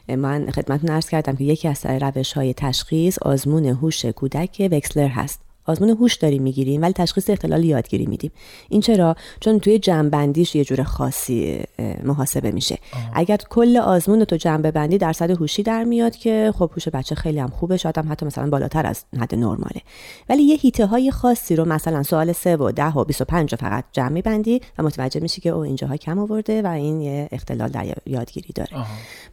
من 0.09 0.51
خدمتتون 0.51 0.89
عرض 0.89 1.09
کردم 1.09 1.35
که 1.35 1.43
یکی 1.43 1.67
از 1.67 1.85
روش 1.85 2.33
های 2.33 2.53
تشخیص 2.53 3.19
آزمون 3.21 3.65
هوش 3.65 4.05
کودک 4.05 4.69
وکسلر 4.71 5.07
هست. 5.07 5.52
آزمون 5.65 5.89
هوش 5.89 6.15
داریم 6.15 6.43
می‌گیریم 6.43 6.81
ولی 6.81 6.93
تشخیص 6.93 7.29
اختلال 7.29 7.63
یادگیری 7.63 8.05
میدیم. 8.05 8.31
این 8.69 8.81
چرا؟ 8.81 9.15
چون 9.39 9.59
توی 9.59 9.79
جنبندیش 9.79 10.55
یه 10.55 10.63
جور 10.63 10.83
خاصی 10.83 11.59
محاسبه 12.03 12.51
میشه. 12.51 12.77
اگر 13.13 13.37
کل 13.49 13.77
آزمون 13.77 14.25
تو 14.25 14.35
جنبه 14.35 14.71
بندی 14.71 14.97
درصد 14.97 15.29
هوشی 15.31 15.63
در 15.63 15.83
میاد 15.83 16.15
که 16.15 16.53
خب 16.55 16.71
هوش 16.73 16.87
بچه 16.87 17.15
خیلی 17.15 17.39
هم 17.39 17.49
خوبه 17.49 17.77
شاید 17.77 17.97
هم 17.97 18.11
حتی 18.11 18.25
مثلا 18.25 18.49
بالاتر 18.49 18.85
از 18.85 19.03
حد 19.19 19.35
نرماله. 19.35 19.81
ولی 20.29 20.43
یه 20.43 20.55
هیته 20.55 20.85
های 20.85 21.11
خاصی 21.11 21.55
رو 21.55 21.65
مثلا 21.65 22.03
سوال 22.03 22.31
3 22.31 22.57
و 22.57 22.71
10 22.71 22.87
و 22.87 23.03
25 23.03 23.51
رو 23.51 23.57
فقط 23.57 23.83
جمع 23.91 24.09
میبندی 24.09 24.61
و 24.77 24.83
متوجه 24.83 25.19
میشی 25.19 25.41
که 25.41 25.49
او 25.49 25.61
اینجاها 25.61 25.97
کم 25.97 26.19
آورده 26.19 26.61
و 26.61 26.67
این 26.67 27.01
یه 27.01 27.29
اختلال 27.31 27.69
در 27.69 27.95
یادگیری 28.05 28.53
داره. 28.55 28.69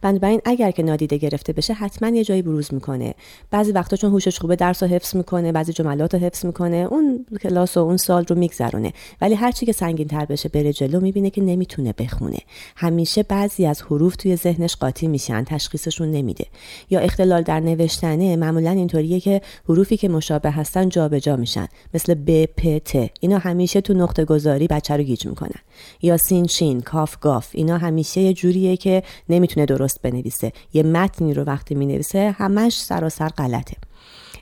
بنابراین 0.01 0.41
اگر 0.45 0.71
که 0.71 0.83
نادیده 0.83 1.17
گرفته 1.17 1.53
بشه 1.53 1.73
حتما 1.73 2.09
یه 2.09 2.23
جایی 2.23 2.41
بروز 2.41 2.73
می‌کنه. 2.73 3.13
بعضی 3.51 3.71
وقتا 3.71 3.95
چون 3.95 4.11
هوشش 4.11 4.39
خوبه 4.39 4.55
درس 4.55 4.83
رو 4.83 4.89
حفظ 4.89 5.15
می‌کنه 5.15 5.51
بعضی 5.51 5.73
جملات 5.73 6.20
حفظ 6.21 6.45
می‌کنه 6.45 6.87
اون 6.91 7.25
کلاس 7.41 7.77
و 7.77 7.79
اون 7.79 7.97
سال 7.97 8.25
رو 8.27 8.35
میگذرونه. 8.35 8.93
ولی 9.21 9.35
هر 9.35 9.51
چی 9.51 9.65
که 9.65 9.71
سنگین 9.71 10.07
تر 10.07 10.25
بشه 10.25 10.49
بره 10.49 10.73
جلو 10.73 10.99
می‌بینه 10.99 11.29
که 11.29 11.41
نمی‌تونه 11.41 11.93
بخونه. 11.97 12.37
همیشه 12.75 13.23
بعضی 13.23 13.65
از 13.65 13.81
حروف 13.81 14.15
توی 14.15 14.35
ذهنش 14.35 14.75
قاطی 14.75 15.07
میشن 15.07 15.43
تشخیصشون 15.43 16.11
نمیده. 16.11 16.45
یا 16.89 16.99
اختلال 16.99 17.41
در 17.41 17.59
نوشتنه 17.59 18.35
معمولا 18.35 18.71
اینطوریه 18.71 19.19
که 19.19 19.41
حروفی 19.69 19.97
که 19.97 20.09
مشابه 20.09 20.51
هستن 20.51 20.89
جابجا 20.89 21.19
جا 21.19 21.35
میشن. 21.35 21.67
مثل 21.93 22.13
ب 22.13 22.45
پ 22.45 22.77
ت. 22.77 23.09
اینا 23.19 23.37
همیشه 23.37 23.81
تو 23.81 23.93
نقطه 23.93 24.25
گذاری 24.25 24.67
بچه 24.67 24.97
رو 24.97 25.03
گیج 25.03 25.27
می‌کنن. 25.27 25.61
یا 26.01 26.17
سین 26.17 26.47
شین 26.47 26.81
کاف 26.81 27.17
گاف. 27.19 27.49
اینا 27.51 27.77
همیشه 27.77 28.21
یه 28.21 28.33
جوریه 28.33 28.77
که 28.77 29.03
نمی‌تونه 29.29 29.65
درست 29.65 30.01
بنویسه. 30.01 30.51
یه 30.73 30.83
متنی 30.83 31.33
رو 31.33 31.43
وقتی 31.43 31.75
می‌نویسه 31.75 32.35
همش 32.37 32.81
سراسر 32.81 33.27
غلطه. 33.27 33.77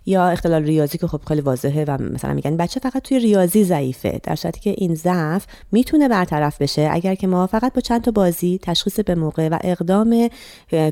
یا 0.09 0.29
اختلال 0.29 0.63
ریاضی 0.63 0.97
که 0.97 1.07
خب 1.07 1.21
خیلی 1.27 1.41
واضحه 1.41 1.85
و 1.87 1.97
مثلا 2.01 2.33
میگن 2.33 2.57
بچه 2.57 2.79
فقط 2.79 3.01
توی 3.01 3.19
ریاضی 3.19 3.63
ضعیفه 3.63 4.19
در 4.23 4.35
صورتی 4.35 4.59
که 4.59 4.75
این 4.77 4.95
ضعف 4.95 5.45
می‌تونه 5.71 6.07
برطرف 6.07 6.61
بشه 6.61 6.89
اگر 6.91 7.15
که 7.15 7.27
ما 7.27 7.47
فقط 7.47 7.73
با 7.73 7.81
چند 7.81 8.01
تا 8.01 8.11
بازی 8.11 8.59
تشخیص 8.61 8.99
به 8.99 9.15
موقع 9.15 9.49
و 9.49 9.59
اقدام 9.63 10.29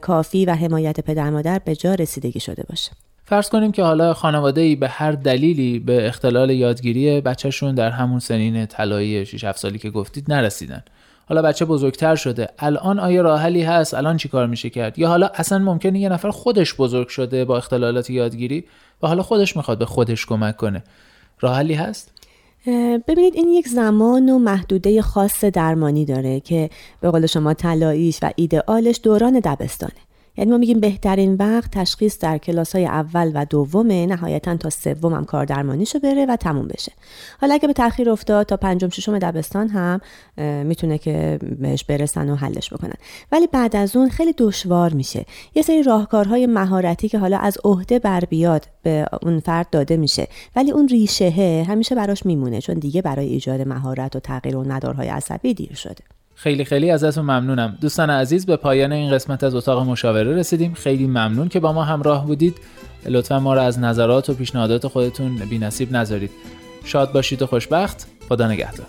کافی 0.01 0.45
و 0.45 0.55
حمایت 0.55 0.99
پدر 0.99 1.29
مادر 1.29 1.59
به 1.65 1.75
جا 1.75 1.93
رسیدگی 1.93 2.39
شده 2.39 2.63
باشه. 2.69 2.91
فرض 3.25 3.49
کنیم 3.49 3.71
که 3.71 3.83
حالا 3.83 4.13
خانواده 4.13 4.61
ای 4.61 4.75
به 4.75 4.87
هر 4.87 5.11
دلیلی 5.11 5.79
به 5.79 6.07
اختلال 6.07 6.49
یادگیری 6.49 7.21
بچهشون 7.21 7.75
در 7.75 7.89
همون 7.89 8.19
سنین 8.19 8.65
طلایی 8.65 9.25
6 9.25 9.43
7 9.43 9.59
سالی 9.59 9.79
که 9.79 9.89
گفتید 9.89 10.33
نرسیدن. 10.33 10.83
حالا 11.29 11.41
بچه 11.41 11.65
بزرگتر 11.65 12.15
شده 12.15 12.47
الان 12.59 12.99
آیا 12.99 13.21
راه 13.21 13.41
حلی 13.41 13.63
هست؟ 13.63 13.93
الان 13.93 14.17
چیکار 14.17 14.47
میشه 14.47 14.69
کرد؟ 14.69 14.99
یا 14.99 15.07
حالا 15.07 15.29
اصلا 15.35 15.59
ممکنه 15.59 15.99
یه 15.99 16.09
نفر 16.09 16.29
خودش 16.29 16.75
بزرگ 16.75 17.07
شده 17.07 17.45
با 17.45 17.57
اختلالات 17.57 18.09
یادگیری؟ 18.09 18.65
و 19.01 19.07
حالا 19.07 19.23
خودش 19.23 19.57
می‌خواد 19.57 19.77
به 19.77 19.85
خودش 19.85 20.25
کمک 20.25 20.57
کنه. 20.57 20.83
راه 21.39 21.55
حلی 21.55 21.73
هست؟ 21.73 22.11
ببینید 23.07 23.35
این 23.35 23.47
یک 23.47 23.67
زمان 23.67 24.29
و 24.29 24.39
محدوده 24.39 25.01
خاص 25.01 25.43
درمانی 25.43 26.05
داره 26.05 26.39
که 26.39 26.69
به 27.01 27.11
قول 27.11 27.25
شما 27.25 27.53
طلاییش 27.53 28.19
و 28.21 28.31
ایدئالش 28.35 28.99
دوران 29.03 29.41
دبستانه. 29.43 30.06
یعنی 30.37 30.51
ما 30.51 30.57
میگیم 30.57 30.79
بهترین 30.79 31.35
وقت 31.35 31.71
تشخیص 31.71 32.19
در 32.19 32.37
کلاس 32.37 32.75
های 32.75 32.85
اول 32.85 33.31
و 33.33 33.45
دومه 33.45 34.05
نهایتا 34.05 34.57
تا 34.57 34.69
سوم 34.69 35.13
هم 35.13 35.25
کار 35.25 35.45
درمانیشو 35.45 35.99
بره 35.99 36.25
و 36.25 36.35
تموم 36.35 36.67
بشه. 36.67 36.91
حالا 37.41 37.53
اگه 37.53 37.67
به 37.67 37.73
تاخیر 37.73 38.09
افتاد 38.09 38.45
تا 38.45 38.57
پنجم 38.57 38.89
ششم 38.89 39.19
دبستان 39.19 39.67
هم 39.67 40.01
می‌تونه 40.63 40.97
که 40.97 41.39
بهش 41.59 41.83
برسن 41.83 42.29
و 42.29 42.35
حلش 42.35 42.73
بکنن. 42.73 42.95
ولی 43.31 43.47
بعد 43.47 43.75
از 43.75 43.95
اون 43.95 44.09
خیلی 44.09 44.33
دشوار 44.37 44.93
میشه. 44.93 45.25
یه 45.55 45.61
سری 45.61 45.83
راهکارهای 45.83 46.47
مهارتی 46.47 47.09
که 47.09 47.19
حالا 47.19 47.37
از 47.37 47.57
عهده 47.63 47.99
بر 47.99 48.19
بیاد 48.19 48.65
به 48.83 49.05
اون 49.21 49.39
فرد 49.39 49.69
داده 49.69 49.97
میشه. 49.97 50.27
ولی 50.55 50.71
اون 50.71 50.87
ریشه 50.87 51.65
همیشه 51.67 51.95
براش 51.95 52.25
میمونه 52.25 52.61
چون 52.61 52.75
دیگه 52.75 53.01
برای 53.01 53.27
ایجاد 53.27 53.61
مهارت 53.61 54.15
و 54.15 54.19
تغییر 54.19 54.57
و 54.57 54.63
ندارهای 54.63 55.07
عصبی 55.07 55.53
دیر 55.53 55.73
شده. 55.73 56.16
خیلی 56.39 56.65
خیلی 56.65 56.91
ازتون 56.91 57.23
ممنونم. 57.23 57.77
دوستان 57.81 58.09
عزیز 58.09 58.45
به 58.45 58.55
پایان 58.55 58.91
این 58.91 59.11
قسمت 59.11 59.43
از 59.43 59.55
اتاق 59.55 59.87
مشاوره 59.87 60.35
رسیدیم. 60.35 60.73
خیلی 60.73 61.07
ممنون 61.07 61.47
که 61.47 61.59
با 61.59 61.73
ما 61.73 61.83
همراه 61.83 62.25
بودید. 62.25 62.57
لطفا 63.05 63.39
ما 63.39 63.53
را 63.53 63.61
از 63.61 63.79
نظرات 63.79 64.29
و 64.29 64.33
پیشنهادات 64.33 64.87
خودتون 64.87 65.35
بی 65.35 65.57
نصیب 65.57 65.91
نذارید. 65.91 66.31
شاد 66.83 67.11
باشید 67.11 67.41
و 67.41 67.45
خوشبخت. 67.45 68.07
خدا 68.29 68.47
نگهدار. 68.47 68.87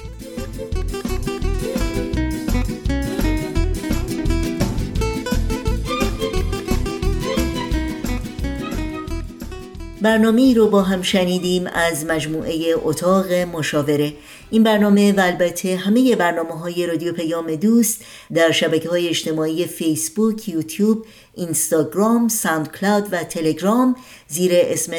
برنامه 10.03 10.55
رو 10.55 10.69
با 10.69 10.83
هم 10.83 11.03
شنیدیم 11.03 11.67
از 11.75 12.07
مجموعه 12.07 12.75
اتاق 12.85 13.33
مشاوره. 13.33 14.13
این 14.51 14.63
برنامه 14.63 15.13
و 15.13 15.21
البته 15.21 15.77
همه 15.77 16.17
برنامه 16.17 16.59
های 16.59 16.87
رادیو 16.87 17.13
پیام 17.13 17.55
دوست 17.55 18.05
در 18.35 18.51
شبکه 18.51 18.89
های 18.89 19.09
اجتماعی 19.09 19.67
فیسبوک، 19.67 20.49
یوتیوب، 20.49 21.07
اینستاگرام، 21.35 22.29
ساوند 22.29 22.73
کلاود 22.73 23.09
و 23.13 23.25
تلگرام 23.25 23.97
زیر 24.29 24.53
اسم 24.55 24.93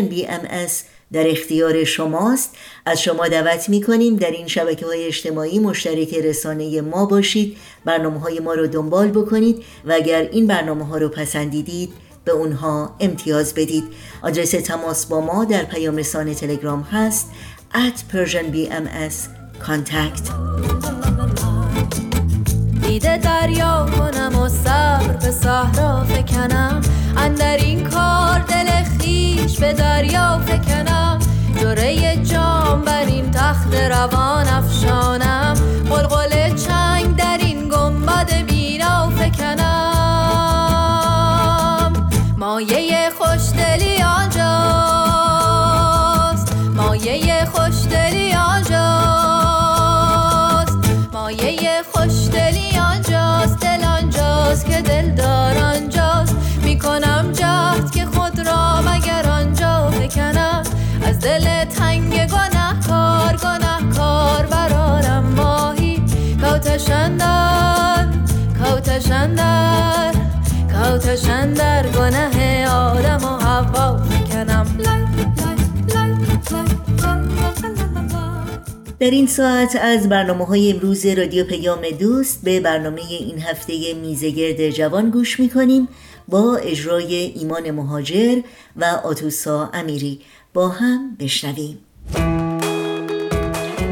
بی 0.00 0.26
ام 0.26 0.66
در 1.12 1.30
اختیار 1.30 1.84
شماست. 1.84 2.54
از 2.86 3.02
شما 3.02 3.28
دعوت 3.28 3.68
می 3.68 3.82
کنیم 3.82 4.16
در 4.16 4.30
این 4.30 4.46
شبکه 4.46 4.86
های 4.86 5.06
اجتماعی 5.06 5.58
مشترک 5.58 6.14
رسانه 6.14 6.80
ما 6.80 7.06
باشید 7.06 7.56
برنامه 7.84 8.20
های 8.20 8.40
ما 8.40 8.54
رو 8.54 8.66
دنبال 8.66 9.08
بکنید 9.08 9.64
و 9.84 9.92
اگر 9.92 10.28
این 10.32 10.46
برنامه 10.46 10.86
ها 10.86 10.98
رو 10.98 11.08
پسندیدید 11.08 11.92
به 12.24 12.32
اونها 12.32 12.96
امتیاز 13.00 13.54
بدید. 13.54 13.84
آدرس 14.22 14.50
تماس 14.50 15.06
با 15.06 15.20
ما 15.20 15.44
در 15.44 15.64
پیام 15.64 15.96
رسانه 15.96 16.34
تلگرام 16.34 16.82
هست. 16.82 17.30
At 17.74 18.04
Persian 18.12 18.46
BMS 18.52 19.16
contact. 19.66 20.30
دیده 22.82 23.16
دریا 23.16 23.86
کنم 23.98 24.38
و 24.38 24.48
سر 24.48 25.02
به 25.20 25.30
صحرا 25.30 26.04
فکنم. 26.04 26.80
اندر 27.16 27.56
این 27.56 27.84
کار 27.84 28.38
دل 28.40 28.66
خیش 28.98 29.58
به 29.58 29.72
دریا 29.72 30.38
فکنم. 30.46 31.18
جره 31.60 32.16
جام 32.16 32.82
بر 32.82 33.04
این 33.06 33.30
تخت 33.30 33.74
روان 33.74 34.48
افشانم. 34.48 35.54
قلقل 35.90 36.35
کوتشندر 69.16 70.14
کوتشندر 70.72 71.86
گناه 71.86 72.64
آدم 72.66 73.24
و 73.24 73.38
حوا 73.38 73.96
فکنم. 73.96 74.66
در 78.98 79.10
این 79.10 79.26
ساعت 79.26 79.76
از 79.82 80.08
برنامه 80.08 80.46
های 80.46 80.72
امروز 80.72 81.06
رادیو 81.06 81.44
پیام 81.44 81.80
دوست 81.98 82.44
به 82.44 82.60
برنامه 82.60 83.00
این 83.10 83.38
هفته 83.38 83.94
میزگرد 83.94 84.70
جوان 84.70 85.10
گوش 85.10 85.40
می‌کنیم 85.40 85.88
با 86.28 86.56
اجرای 86.56 87.14
ایمان 87.14 87.70
مهاجر 87.70 88.40
و 88.76 88.84
آتوسا 88.84 89.70
امیری. 89.74 90.20
با 90.54 90.68
هم 90.68 91.16
بشنویم. 91.20 91.78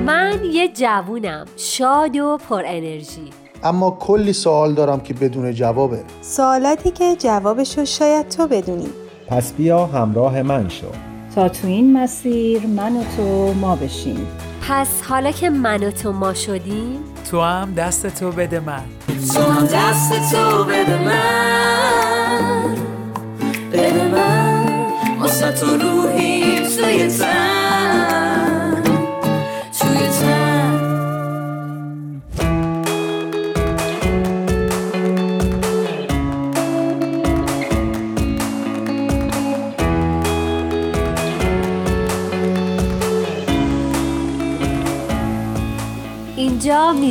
من 0.06 0.40
یه 0.52 0.68
جوونم 0.68 1.46
شاد 1.56 2.16
و 2.16 2.38
پر 2.48 2.62
انرژی. 2.66 3.43
اما 3.64 3.90
کلی 3.90 4.32
سوال 4.32 4.74
دارم 4.74 5.00
که 5.00 5.14
بدون 5.14 5.52
جوابه. 5.52 6.04
سوالاتی 6.20 6.90
که 6.90 7.16
جوابشو 7.16 7.84
شاید 7.84 8.28
تو 8.28 8.46
بدونی. 8.46 8.88
پس 9.28 9.52
بیا 9.52 9.86
همراه 9.86 10.42
من 10.42 10.68
شو. 10.68 10.86
تا 11.34 11.48
تو 11.48 11.66
این 11.66 11.92
مسیر 11.92 12.66
من 12.66 12.96
و 12.96 13.02
تو 13.16 13.54
ما 13.60 13.76
بشیم. 13.76 14.26
پس 14.68 15.02
حالا 15.08 15.30
که 15.30 15.50
من 15.50 15.84
و 15.84 15.90
تو 15.90 16.12
ما 16.12 16.34
شدیم 16.34 16.98
تو 17.30 17.40
هم 17.40 17.74
دست 17.74 18.06
تو 18.06 18.30
بده 18.30 18.60
من. 18.60 18.82
تو 19.34 19.40
هم 19.40 19.66
دست 19.66 20.32
تو 20.32 20.64
بده 20.64 21.04
من. 21.04 22.76
بده 23.72 24.08
من. 24.08 24.64
واسه 25.20 25.52
تو 25.52 25.66
روحی 25.66 26.60
توی 26.76 27.08
تن. 27.08 27.53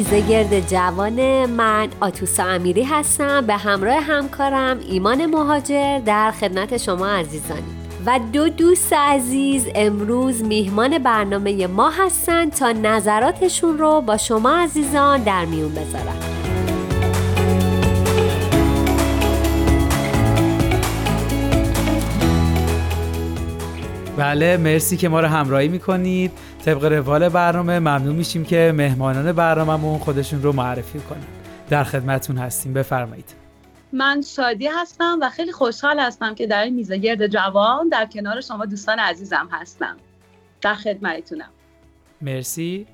میزه 0.03 0.21
گرد 0.21 0.67
جوان 0.67 1.45
من 1.45 1.87
آتوسا 2.01 2.43
امیری 2.43 2.83
هستم. 2.83 3.45
به 3.45 3.57
همراه 3.57 3.95
همکارم 3.95 4.79
ایمان 4.79 5.25
مهاجر 5.25 5.99
در 5.99 6.31
خدمت 6.31 6.77
شما 6.77 7.07
عزیزانی 7.07 7.63
و 8.05 8.19
دو 8.33 8.49
دوست 8.49 8.93
عزیز 8.93 9.67
امروز 9.75 10.43
میهمان 10.43 10.97
برنامه 10.97 11.67
ما 11.67 11.89
هستند 11.89 12.51
تا 12.51 12.71
نظراتشون 12.71 13.77
رو 13.77 14.01
با 14.01 14.17
شما 14.17 14.57
عزیزان 14.57 15.23
در 15.23 15.45
میون 15.45 15.71
بذارن 15.71 16.32
بله 24.23 24.57
مرسی 24.57 24.97
که 24.97 25.09
ما 25.09 25.19
رو 25.19 25.27
همراهی 25.27 25.67
می‌کنید. 25.67 26.31
طبق 26.65 26.83
روال 26.83 27.29
برنامه 27.29 27.79
ممنون 27.79 28.15
میشیم 28.15 28.45
که 28.45 28.73
مهمانان 28.75 29.31
برنامهمون 29.31 29.99
خودشون 29.99 30.41
رو 30.41 30.53
معرفی 30.53 30.99
کنن. 30.99 31.23
در 31.69 31.83
خدمتون 31.83 32.37
هستیم. 32.37 32.73
بفرمایید. 32.73 33.35
من 33.93 34.21
شادی 34.21 34.67
هستم 34.67 35.19
و 35.21 35.29
خیلی 35.29 35.51
خوشحال 35.51 35.99
هستم 35.99 36.35
که 36.35 36.47
در 36.47 36.63
این 36.63 36.75
میزه 36.75 36.97
گرد 36.97 37.27
جوان 37.27 37.89
در 37.89 38.05
کنار 38.05 38.41
شما 38.41 38.65
دوستان 38.65 38.99
عزیزم 38.99 39.49
هستم. 39.51 39.97
در 40.61 40.75
خدمتتونم. 40.75 41.49
مرسی. 42.21 42.87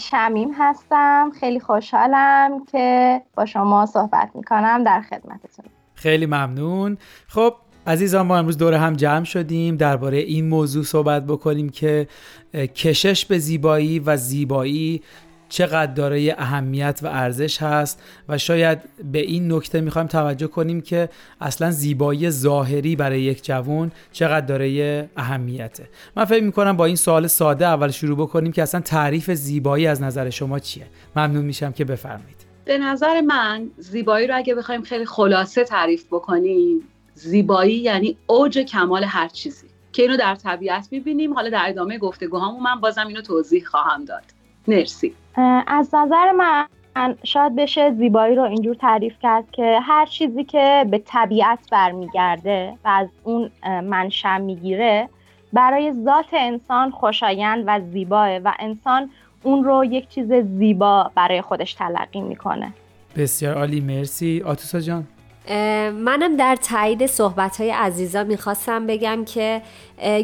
شمیم 0.00 0.50
هستم. 0.58 1.30
خیلی 1.40 1.60
خوشحالم 1.60 2.64
که 2.72 3.20
با 3.34 3.46
شما 3.46 3.86
صحبت 3.86 4.30
می‌کنم. 4.34 4.84
در 4.84 5.00
خدمتتون. 5.00 5.64
خیلی 5.94 6.26
ممنون. 6.26 6.98
خب 7.28 7.54
عزیزان 7.86 8.26
ما 8.26 8.38
امروز 8.38 8.58
دور 8.58 8.74
هم 8.74 8.92
جمع 8.92 9.24
شدیم 9.24 9.76
درباره 9.76 10.18
این 10.18 10.48
موضوع 10.48 10.84
صحبت 10.84 11.26
بکنیم 11.26 11.68
که 11.68 12.08
کشش 12.54 13.24
به 13.24 13.38
زیبایی 13.38 13.98
و 13.98 14.16
زیبایی 14.16 15.02
چقدر 15.48 15.92
دارای 15.92 16.30
اهمیت 16.30 17.00
و 17.02 17.06
ارزش 17.06 17.62
هست 17.62 18.02
و 18.28 18.38
شاید 18.38 18.78
به 19.12 19.18
این 19.18 19.52
نکته 19.52 19.80
می‌خوایم 19.80 20.08
توجه 20.08 20.46
کنیم 20.46 20.80
که 20.80 21.08
اصلا 21.40 21.70
زیبایی 21.70 22.30
ظاهری 22.30 22.96
برای 22.96 23.22
یک 23.22 23.44
جوان 23.44 23.92
چقدر 24.12 24.46
دارای 24.46 25.04
اهمیته. 25.16 25.88
من 26.16 26.24
فکر 26.24 26.44
می‌کنم 26.44 26.76
با 26.76 26.84
این 26.84 26.96
سوال 26.96 27.26
ساده 27.26 27.66
اول 27.66 27.90
شروع 27.90 28.16
بکنیم 28.16 28.52
که 28.52 28.62
اصلا 28.62 28.80
تعریف 28.80 29.30
زیبایی 29.30 29.86
از 29.86 30.02
نظر 30.02 30.30
شما 30.30 30.58
چیه؟ 30.58 30.86
ممنون 31.16 31.44
میشم 31.44 31.72
که 31.72 31.84
بفرمایید. 31.84 32.40
به 32.64 32.78
نظر 32.78 33.20
من 33.20 33.70
زیبایی 33.78 34.26
رو 34.26 34.36
اگه 34.36 34.54
بخوایم 34.54 34.82
خیلی 34.82 35.06
خلاصه 35.06 35.64
تعریف 35.64 36.06
بکنیم 36.06 36.80
زیبایی 37.20 37.74
یعنی 37.74 38.16
اوج 38.26 38.58
کمال 38.58 39.04
هر 39.04 39.28
چیزی. 39.28 39.66
که 39.92 40.02
اینو 40.02 40.16
در 40.16 40.34
طبیعت 40.34 40.88
می‌بینیم. 40.90 41.34
حالا 41.34 41.50
در 41.50 41.64
ادامه 41.68 41.98
گفتگوهامون 41.98 42.62
من 42.62 42.80
بازم 42.80 43.06
اینو 43.06 43.20
توضیح 43.20 43.64
خواهم 43.64 44.04
داد. 44.04 44.22
مرسی. 44.68 45.14
از 45.66 45.94
نظر 45.94 46.32
من 46.32 46.66
شاید 47.24 47.56
بشه 47.56 47.94
زیبایی 47.98 48.34
رو 48.34 48.42
اینجور 48.42 48.74
تعریف 48.74 49.14
کرد 49.22 49.50
که 49.52 49.78
هر 49.82 50.06
چیزی 50.06 50.44
که 50.44 50.86
به 50.90 51.02
طبیعت 51.06 51.58
برمیگرده 51.72 52.74
و 52.84 52.88
از 52.88 53.08
اون 53.24 53.50
منشأ 53.64 54.38
می‌گیره 54.38 55.08
برای 55.52 55.92
ذات 56.04 56.26
انسان 56.32 56.90
خوشایند 56.90 57.64
و 57.66 57.80
زیباه 57.92 58.38
و 58.38 58.52
انسان 58.58 59.10
اون 59.42 59.64
رو 59.64 59.84
یک 59.84 60.08
چیز 60.08 60.32
زیبا 60.32 61.10
برای 61.14 61.42
خودش 61.42 61.74
تلقی 61.74 62.20
می‌کنه. 62.20 62.72
بسیار 63.16 63.54
عالی. 63.54 63.80
مرسی. 63.80 64.42
آتوسا 64.46 64.80
جان. 64.80 65.06
منم 65.92 66.36
در 66.36 66.56
تایید 66.56 67.06
صحبت 67.06 67.60
های 67.60 67.70
عزیزا 67.70 68.24
می‌خواستم 68.24 68.86
بگم 68.86 69.24
که 69.24 69.62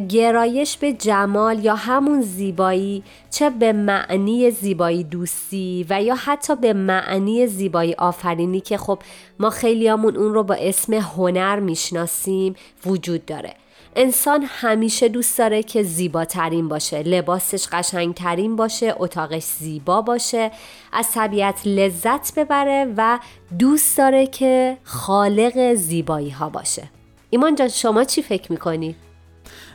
گرایش 0.08 0.76
به 0.76 0.92
جمال 0.92 1.64
یا 1.64 1.74
همون 1.74 2.20
زیبایی 2.20 3.02
چه 3.30 3.50
به 3.50 3.72
معنی 3.72 4.50
زیبایی 4.50 5.04
دوستی 5.04 5.86
و 5.90 6.02
یا 6.02 6.14
حتی 6.14 6.56
به 6.56 6.72
معنی 6.72 7.46
زیبایی 7.46 7.94
آفرینی 7.94 8.60
که 8.60 8.78
خب 8.78 8.98
ما 9.38 9.50
خیلیامون 9.50 10.16
اون 10.16 10.34
رو 10.34 10.42
با 10.42 10.54
اسم 10.54 10.94
هنر 10.94 11.60
می‌شناسیم 11.60 12.54
وجود 12.86 13.26
داره. 13.26 13.54
انسان 13.96 14.44
همیشه 14.48 15.08
دوست 15.08 15.38
داره 15.38 15.62
که 15.62 15.82
زیباترین 15.82 16.68
باشه 16.68 17.02
لباسش 17.02 17.66
قشنگترین 17.72 18.56
باشه 18.56 18.94
اتاقش 18.96 19.42
زیبا 19.42 20.02
باشه 20.02 20.50
از 20.92 21.12
طبیعت 21.12 21.66
لذت 21.66 22.34
ببره 22.36 22.94
و 22.96 23.18
دوست 23.58 23.98
داره 23.98 24.26
که 24.26 24.76
خالق 24.84 25.74
زیبایی 25.74 26.30
ها 26.30 26.48
باشه 26.48 26.82
ایمان 27.30 27.54
جان 27.54 27.68
شما 27.68 28.04
چی 28.04 28.22
فکر 28.22 28.52
می‌کنی؟ 28.52 28.94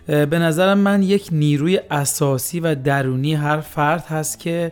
به 0.07 0.39
نظرم 0.39 0.77
من 0.77 1.03
یک 1.03 1.29
نیروی 1.31 1.79
اساسی 1.91 2.59
و 2.59 2.75
درونی 2.75 3.35
هر 3.35 3.59
فرد 3.59 4.05
هست 4.05 4.39
که 4.39 4.71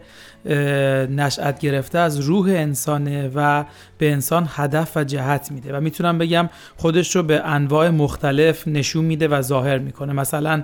نشأت 1.10 1.60
گرفته 1.60 1.98
از 2.00 2.20
روح 2.20 2.50
انسانه 2.50 3.32
و 3.36 3.66
به 4.00 4.12
انسان 4.12 4.50
هدف 4.50 4.98
و 4.98 5.04
جهت 5.04 5.52
میده 5.52 5.78
و 5.78 5.82
می‌تونم 5.82 6.18
بگم 6.18 6.50
خودش 6.78 7.16
رو 7.16 7.24
به 7.24 7.42
انواع 7.46 7.90
مختلف 7.90 8.68
نشون 8.68 9.06
میده 9.06 9.28
و 9.28 9.42
ظاهر 9.42 9.78
می‌کنه. 9.78 10.14
مثلا 10.14 10.64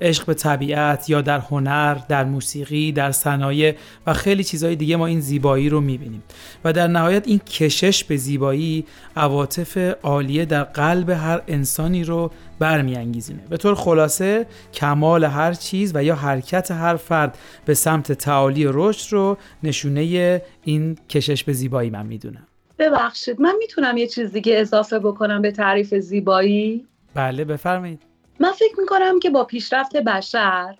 عشق 0.00 0.26
به 0.26 0.34
طبیعت 0.34 1.10
یا 1.10 1.20
در 1.20 1.38
هنر 1.38 1.94
در 2.08 2.24
موسیقی 2.24 2.92
در 2.92 3.12
صنایع 3.12 3.74
و 4.06 4.14
خیلی 4.14 4.44
چیزهای 4.44 4.76
دیگه 4.76 4.96
ما 4.96 5.06
این 5.06 5.20
زیبایی 5.20 5.68
رو 5.68 5.80
می‌بینیم. 5.80 6.22
و 6.64 6.72
در 6.72 6.86
نهایت 6.86 7.28
این 7.28 7.38
کشش 7.38 8.04
به 8.04 8.16
زیبایی 8.16 8.84
عواطف 9.16 9.94
عالیه 10.02 10.44
در 10.44 10.64
قلب 10.64 11.10
هر 11.10 11.42
انسانی 11.48 12.04
رو 12.04 12.30
برمیانگیزینه. 12.58 13.40
به 13.50 13.56
طور 13.56 13.74
خلاصه 13.74 14.46
کمال 14.74 15.24
هر 15.24 15.52
چیز 15.52 15.92
و 15.94 16.04
یا 16.04 16.14
حرکت 16.14 16.70
هر 16.70 16.96
فرد 16.96 17.38
به 17.64 17.74
سمت 17.74 18.12
تعالی 18.12 18.64
رشد 18.68 19.12
رو 19.12 19.38
نشونه 19.62 20.42
این 20.64 20.98
کشش 21.08 21.44
به 21.44 21.52
زیبایی 21.52 21.90
من 21.90 22.06
می‌دونم 22.06 22.46
ببخشید 22.78 23.40
من 23.40 23.54
می‌تونم 23.58 23.96
یه 23.96 24.06
چیز 24.06 24.32
دیگه 24.32 24.58
اضافه 24.58 24.98
بکنم 24.98 25.42
به 25.42 25.50
تعریف 25.50 25.94
زیبایی؟ 25.94 26.86
بله 27.14 27.44
بفرمایید. 27.44 28.02
من 28.40 28.52
فکر 28.52 28.80
می‌کنم 28.80 29.20
که 29.20 29.30
با 29.30 29.44
پیشرفت 29.44 29.96
بشر 29.96 30.74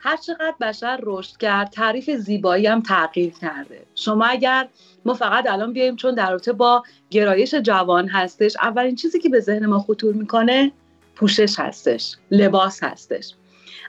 هر 0.00 0.16
چقدر 0.16 0.54
بشر 0.60 1.00
رشد 1.02 1.36
کرد 1.36 1.70
تعریف 1.70 2.10
زیبایی 2.10 2.66
هم 2.66 2.82
تغییر 2.82 3.32
کرده. 3.40 3.82
شما 3.94 4.24
اگر 4.24 4.68
ما 5.04 5.14
فقط 5.14 5.46
الان 5.46 5.72
بیایم 5.72 5.96
چون 5.96 6.14
در 6.14 6.30
رابطه 6.30 6.52
با 6.52 6.82
گرایش 7.10 7.54
جوان 7.54 8.08
هستش 8.08 8.56
اولین 8.56 8.94
چیزی 8.96 9.18
که 9.18 9.28
به 9.28 9.40
ذهن 9.40 9.66
ما 9.66 9.78
خطور 9.78 10.14
می‌کنه 10.14 10.72
پوشش 11.16 11.58
هستش 11.58 12.16
لباس 12.30 12.82
هستش. 12.82 13.34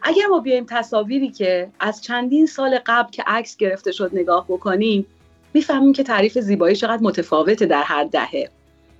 اگر 0.04 0.28
ما 0.30 0.40
بیایم 0.40 0.66
تصاویری 0.70 1.30
که 1.32 1.70
از 1.80 2.02
چندین 2.02 2.46
سال 2.46 2.80
قبل 2.86 3.12
که 3.12 3.24
عکس 3.28 3.58
گرفته 3.58 3.92
شد 3.92 4.10
نگاه 4.14 4.46
بکنیم 4.50 5.06
می‌فهمیم 5.54 5.94
که 5.94 6.04
تعریف 6.04 6.38
زیبایی 6.38 6.76
چقدر 6.76 7.04
متفاوته 7.04 7.66
در 7.66 7.84
هر 7.84 8.04
دهه. 8.04 8.50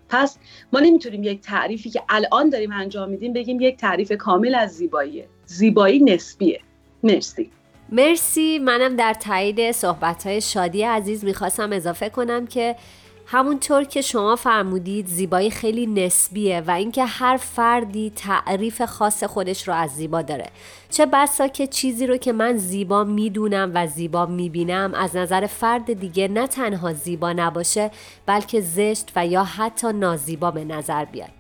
پس 0.10 0.38
ما 0.74 0.80
نمی‌تونیم 0.80 1.24
یک 1.24 1.42
تعریفی 1.42 1.90
که 1.90 2.02
الان 2.10 2.50
داریم 2.50 2.72
انجام 2.72 3.10
میدیم 3.10 3.34
بگیم 3.34 3.62
یک 3.62 3.78
تعریف 3.78 4.12
کامل 4.12 4.56
از 4.56 4.72
زیباییه. 4.72 5.28
زیبایی 5.46 6.00
نسبیه. 6.00 6.60
مرسی. 7.04 7.52
مرسی. 7.92 8.60
منم 8.60 8.96
در 8.96 9.14
تایید 9.14 9.72
صحبت 9.72 10.28
های 10.28 10.42
شادی 10.42 10.84
عزیز 10.84 11.24
می‌خواستم 11.24 11.72
اضافه 11.72 12.10
کنم 12.10 12.48
که 12.48 12.76
همونطور 13.32 13.84
که 13.84 14.02
شما 14.02 14.36
فرمودید 14.36 15.08
زیبایی 15.08 15.52
خیلی 15.52 15.88
نسبیه 15.88 16.64
و 16.68 16.72
اینکه 16.72 17.06
هر 17.06 17.38
فردی 17.38 18.12
تعریف 18.16 18.82
خاص 18.82 19.24
خودش 19.24 19.68
رو 19.68 19.74
از 19.74 19.92
زیبا 19.92 20.22
داره. 20.22 20.50
چه 20.90 21.06
بسا 21.06 21.48
که 21.48 21.68
چیزی 21.68 22.08
رو 22.08 22.18
که 22.18 22.34
من 22.34 22.58
زیبا 22.58 23.04
می‌دونم 23.04 23.72
و 23.76 23.88
زیبا 23.88 24.26
می‌بینم 24.26 24.94
از 24.94 25.16
نظر 25.16 25.46
فرد 25.46 25.94
دیگه 25.94 26.28
نه 26.28 26.48
تنها 26.48 26.94
زیبا 26.94 27.34
نباشه 27.34 27.92
بلکه 28.26 28.62
زشت 28.62 29.12
و 29.16 29.28
یا 29.28 29.44
حتی 29.44 29.94
نازیبا 29.94 30.52
به 30.52 30.66
نظر 30.66 31.06
بیاد. 31.06 31.39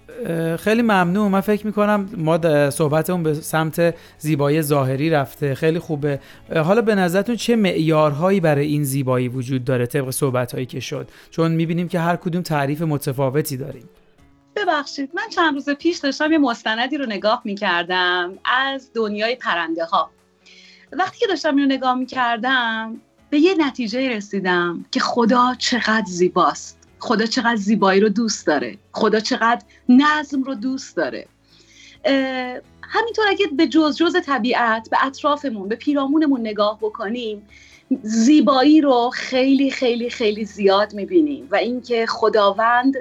خیلی 0.59 0.81
ممنون. 0.81 1.31
من 1.31 1.41
فکر 1.41 1.65
می‌کنم 1.65 2.09
ما 2.17 2.69
صحبتمون 2.69 3.23
به 3.23 3.33
سمت 3.33 3.95
زیبایی 4.17 4.61
ظاهری 4.61 5.09
رفته. 5.09 5.55
خیلی 5.55 5.79
خوبه. 5.79 6.19
حالا 6.55 6.81
به 6.81 6.95
نظرتون 6.95 7.35
چه 7.35 7.55
معیارهایی 7.55 8.39
برای 8.39 8.67
این 8.67 8.83
زیبایی 8.83 9.27
وجود 9.27 9.63
داره 9.63 9.85
طبق 9.85 10.09
صحبتهایی 10.09 10.65
که 10.65 10.79
شد؟ 10.79 11.09
چون 11.31 11.51
می‌بینیم 11.51 11.87
که 11.87 11.99
هر 11.99 12.15
کدوم 12.15 12.41
تعریف 12.41 12.81
متفاوتی 12.81 13.57
داریم. 13.57 13.89
ببخشید. 14.55 15.11
من 15.15 15.29
چند 15.29 15.53
روز 15.53 15.69
پیش 15.69 15.97
داشتم 15.97 16.31
یه 16.31 16.37
مستندی 16.37 16.97
رو 16.97 17.05
نگاه 17.05 17.41
می‌کردم 17.45 18.33
از 18.45 18.91
دنیای 18.93 19.35
پرنده 19.35 19.85
ها 19.85 20.09
وقتی 20.91 21.19
که 21.19 21.27
داشتم 21.27 21.55
اینو 21.55 21.67
نگاه 21.75 21.95
می‌کردم 21.95 22.97
به 23.29 23.39
یه 23.39 23.55
نتیجه 23.57 24.09
رسیدم 24.09 24.85
که 24.91 24.99
خدا 24.99 25.55
چقدر 25.57 26.05
زیباست. 26.07 26.78
خدا 26.99 27.25
چقدر 27.25 27.55
زیبایی 27.55 28.01
رو 28.01 28.09
دوست 28.09 28.47
داره. 28.47 28.77
خدا 28.91 29.19
چقدر 29.19 29.61
نظم 29.89 30.43
رو 30.43 30.55
دوست 30.55 30.97
داره. 30.97 31.27
همینطور 32.81 33.25
اگه 33.27 33.47
به 33.57 33.67
جز 33.67 33.97
جز 33.97 34.15
طبیعت 34.25 34.89
به 34.89 35.05
اطرافمون 35.05 35.67
به 35.67 35.75
پیرامونمون 35.75 36.41
نگاه 36.41 36.77
بکنیم 36.81 37.47
زیبایی 38.03 38.81
رو 38.81 39.11
خیلی 39.13 39.71
خیلی 39.71 40.09
خیلی 40.09 40.45
زیاد 40.45 40.93
می‌بینیم 40.93 41.47
و 41.51 41.55
اینکه 41.55 42.05
خداوند 42.05 42.93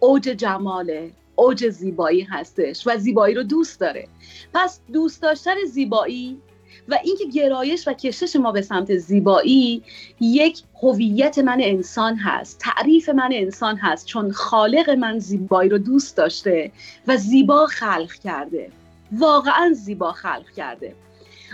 اوج 0.00 0.22
جماله 0.22 1.12
اوج 1.36 1.68
زیبایی 1.68 2.22
هستش 2.22 2.86
و 2.86 2.98
زیبایی 2.98 3.34
رو 3.34 3.42
دوست 3.42 3.80
داره. 3.80 4.08
پس 4.54 4.80
دوست 4.92 5.22
داشتن 5.22 5.54
زیبایی 5.70 6.40
و 6.88 6.98
اینکه 7.04 7.24
گرایش 7.24 7.88
و 7.88 7.92
کشش 7.92 8.36
ما 8.36 8.52
به 8.52 8.62
سمت 8.62 8.96
زیبایی 8.96 9.82
یک 10.20 10.62
هویت 10.82 11.38
من 11.38 11.58
انسان 11.60 12.16
هست 12.16 12.58
تعریف 12.58 13.08
من 13.08 13.30
انسان 13.32 13.76
هست 13.76 14.06
چون 14.06 14.32
خالق 14.32 14.90
من 14.90 15.18
زیبایی 15.18 15.70
رو 15.70 15.78
دوست 15.78 16.16
داشته 16.16 16.72
و 17.06 17.16
زیبا 17.16 17.66
خلق 17.66 18.12
کرده. 18.12 18.70
واقعا 19.12 19.72
زیبا 19.72 20.12
خلق 20.12 20.50
کرده. 20.56 20.94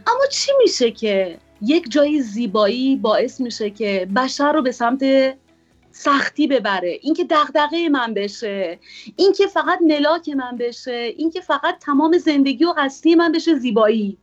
اما 0.07 0.27
چی 0.31 0.53
میشه 0.63 0.91
که 0.91 1.39
یک 1.63 1.91
جای 1.91 2.23
زیبایی 2.23 2.97
باعث 2.97 3.41
میشه 3.41 3.71
که 3.71 4.09
بشر 4.17 4.53
رو 4.53 4.63
به 4.63 4.73
سمت 4.73 5.35
سختی 5.91 6.47
ببره؟ 6.47 6.99
اینکه 7.03 7.25
دغدغه 7.25 7.89
من 7.89 8.15
بشه 8.15 8.79
اینکه 9.17 9.47
فقط 9.47 9.79
ملاک 9.83 10.29
من 10.29 10.57
بشه 10.57 11.13
اینکه 11.17 11.41
فقط 11.41 11.79
تمام 11.81 12.19
زندگی 12.19 12.65
و 12.65 12.75
هستی 12.77 13.15
من 13.15 13.33
بشه 13.33 13.55
زیبایی. 13.55 14.19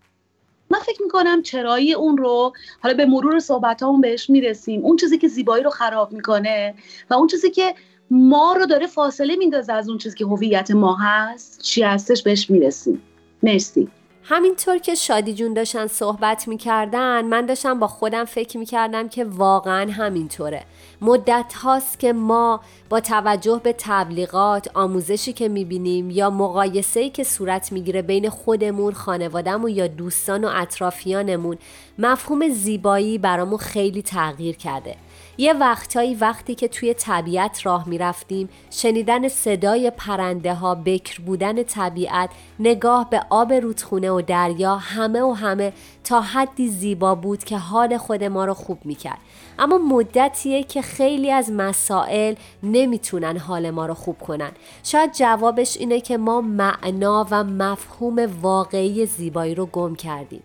من 0.70 0.80
فکر 0.80 1.02
می‌کنم 1.04 1.42
چرایی 1.42 1.94
اون 1.94 2.18
رو 2.18 2.54
حالا 2.80 2.96
به 2.96 3.06
مرور 3.06 3.40
صحبت 3.40 3.84
اون 3.84 4.02
بهش 4.02 4.30
می‌رسیم. 4.30 4.86
اون 4.86 4.98
چیزی 4.98 5.18
که 5.18 5.28
زیبایی 5.28 5.64
رو 5.64 5.70
خراب 5.70 6.12
می‌کنه 6.12 6.74
و 7.10 7.14
اون 7.14 7.28
چیزی 7.28 7.52
که 7.52 7.76
ما 8.12 8.54
رو 8.54 8.66
داره 8.66 8.88
فاصله 8.88 9.36
میندازه 9.36 9.74
از 9.74 9.90
اون 9.90 9.98
چیزی 9.98 10.18
که 10.18 10.26
هویت 10.26 10.72
ما 10.72 10.96
هست 10.96 11.62
چی 11.62 11.84
هستش 11.84 12.24
بهش 12.24 12.50
می‌رسیم. 12.50 13.02
مرسی. 13.44 13.88
همینطور 14.28 14.78
که 14.78 14.96
شادی 14.96 15.34
جون 15.34 15.54
داشتن 15.54 15.88
صحبت 15.88 16.48
می‌کردن 16.48 17.26
من 17.26 17.46
داشتم 17.46 17.80
با 17.80 17.88
خودم 17.88 18.26
فکر 18.26 18.58
می‌کردم 18.58 19.08
که 19.10 19.26
واقعا 19.26 19.92
همینطوره. 19.92 20.64
مدت 21.02 21.54
هاست 21.54 22.00
که 22.00 22.14
ما 22.14 22.62
با 22.90 23.00
توجه 23.00 23.62
به 23.64 23.76
تبلیغات 23.78 24.70
آموزشی 24.74 25.34
که 25.34 25.50
می‌بینیم 25.50 26.10
یا 26.10 26.30
مقایسه‌ای 26.30 27.10
که 27.10 27.24
صورت 27.24 27.72
می‌گیره 27.72 28.02
بین 28.02 28.30
خودمون 28.30 28.94
خانوادهمون 28.94 29.72
یا 29.72 29.88
دوستان 29.88 30.46
و 30.46 30.50
اطرافیانمون 30.54 31.58
مفهوم 32.00 32.50
زیبایی 32.50 33.18
برامون 33.18 33.58
خیلی 33.58 34.02
تغییر 34.02 34.56
کرده. 34.56 34.96
یه 35.38 35.54
وقتایی 35.54 36.16
وقتی 36.16 36.56
که 36.56 36.68
توی 36.68 36.94
طبیعت 36.94 37.66
راه 37.66 37.90
می 37.90 37.98
رفتیم 37.98 38.50
شنیدن 38.72 39.28
صدای 39.28 39.92
پرنده 39.98 40.54
ها 40.54 40.76
بکر 40.76 41.22
بودن 41.22 41.64
طبیعت 41.64 42.30
نگاه 42.60 43.10
به 43.10 43.22
آب 43.30 43.54
رودخونه 43.54 44.12
و 44.12 44.22
دریا 44.22 44.76
همه 44.76 45.22
و 45.22 45.32
همه 45.32 45.74
تا 46.04 46.22
حدی 46.22 46.68
زیبا 46.68 47.16
بود 47.16 47.44
که 47.44 47.58
حال 47.58 47.98
خود 47.98 48.24
ما 48.24 48.46
رو 48.46 48.54
خوب 48.54 48.80
می 48.86 48.96
کرد 48.96 49.20
اما 49.60 49.78
مدتیه 49.78 50.64
که 50.64 50.82
خیلی 50.82 51.32
از 51.32 51.52
مسائل 51.52 52.36
نمی‌تونن 52.64 53.38
حال 53.38 53.70
ما 53.70 53.86
رو 53.86 53.94
خوب 53.94 54.20
کنن. 54.20 54.52
شاید 54.84 55.14
جوابش 55.14 55.78
اینه 55.78 56.02
که 56.02 56.18
ما 56.18 56.42
معنا 56.42 57.28
و 57.32 57.44
مفهوم 57.44 58.30
واقعی 58.42 59.06
زیبایی 59.06 59.56
رو 59.56 59.66
گم 59.66 59.96
کردیم. 59.96 60.44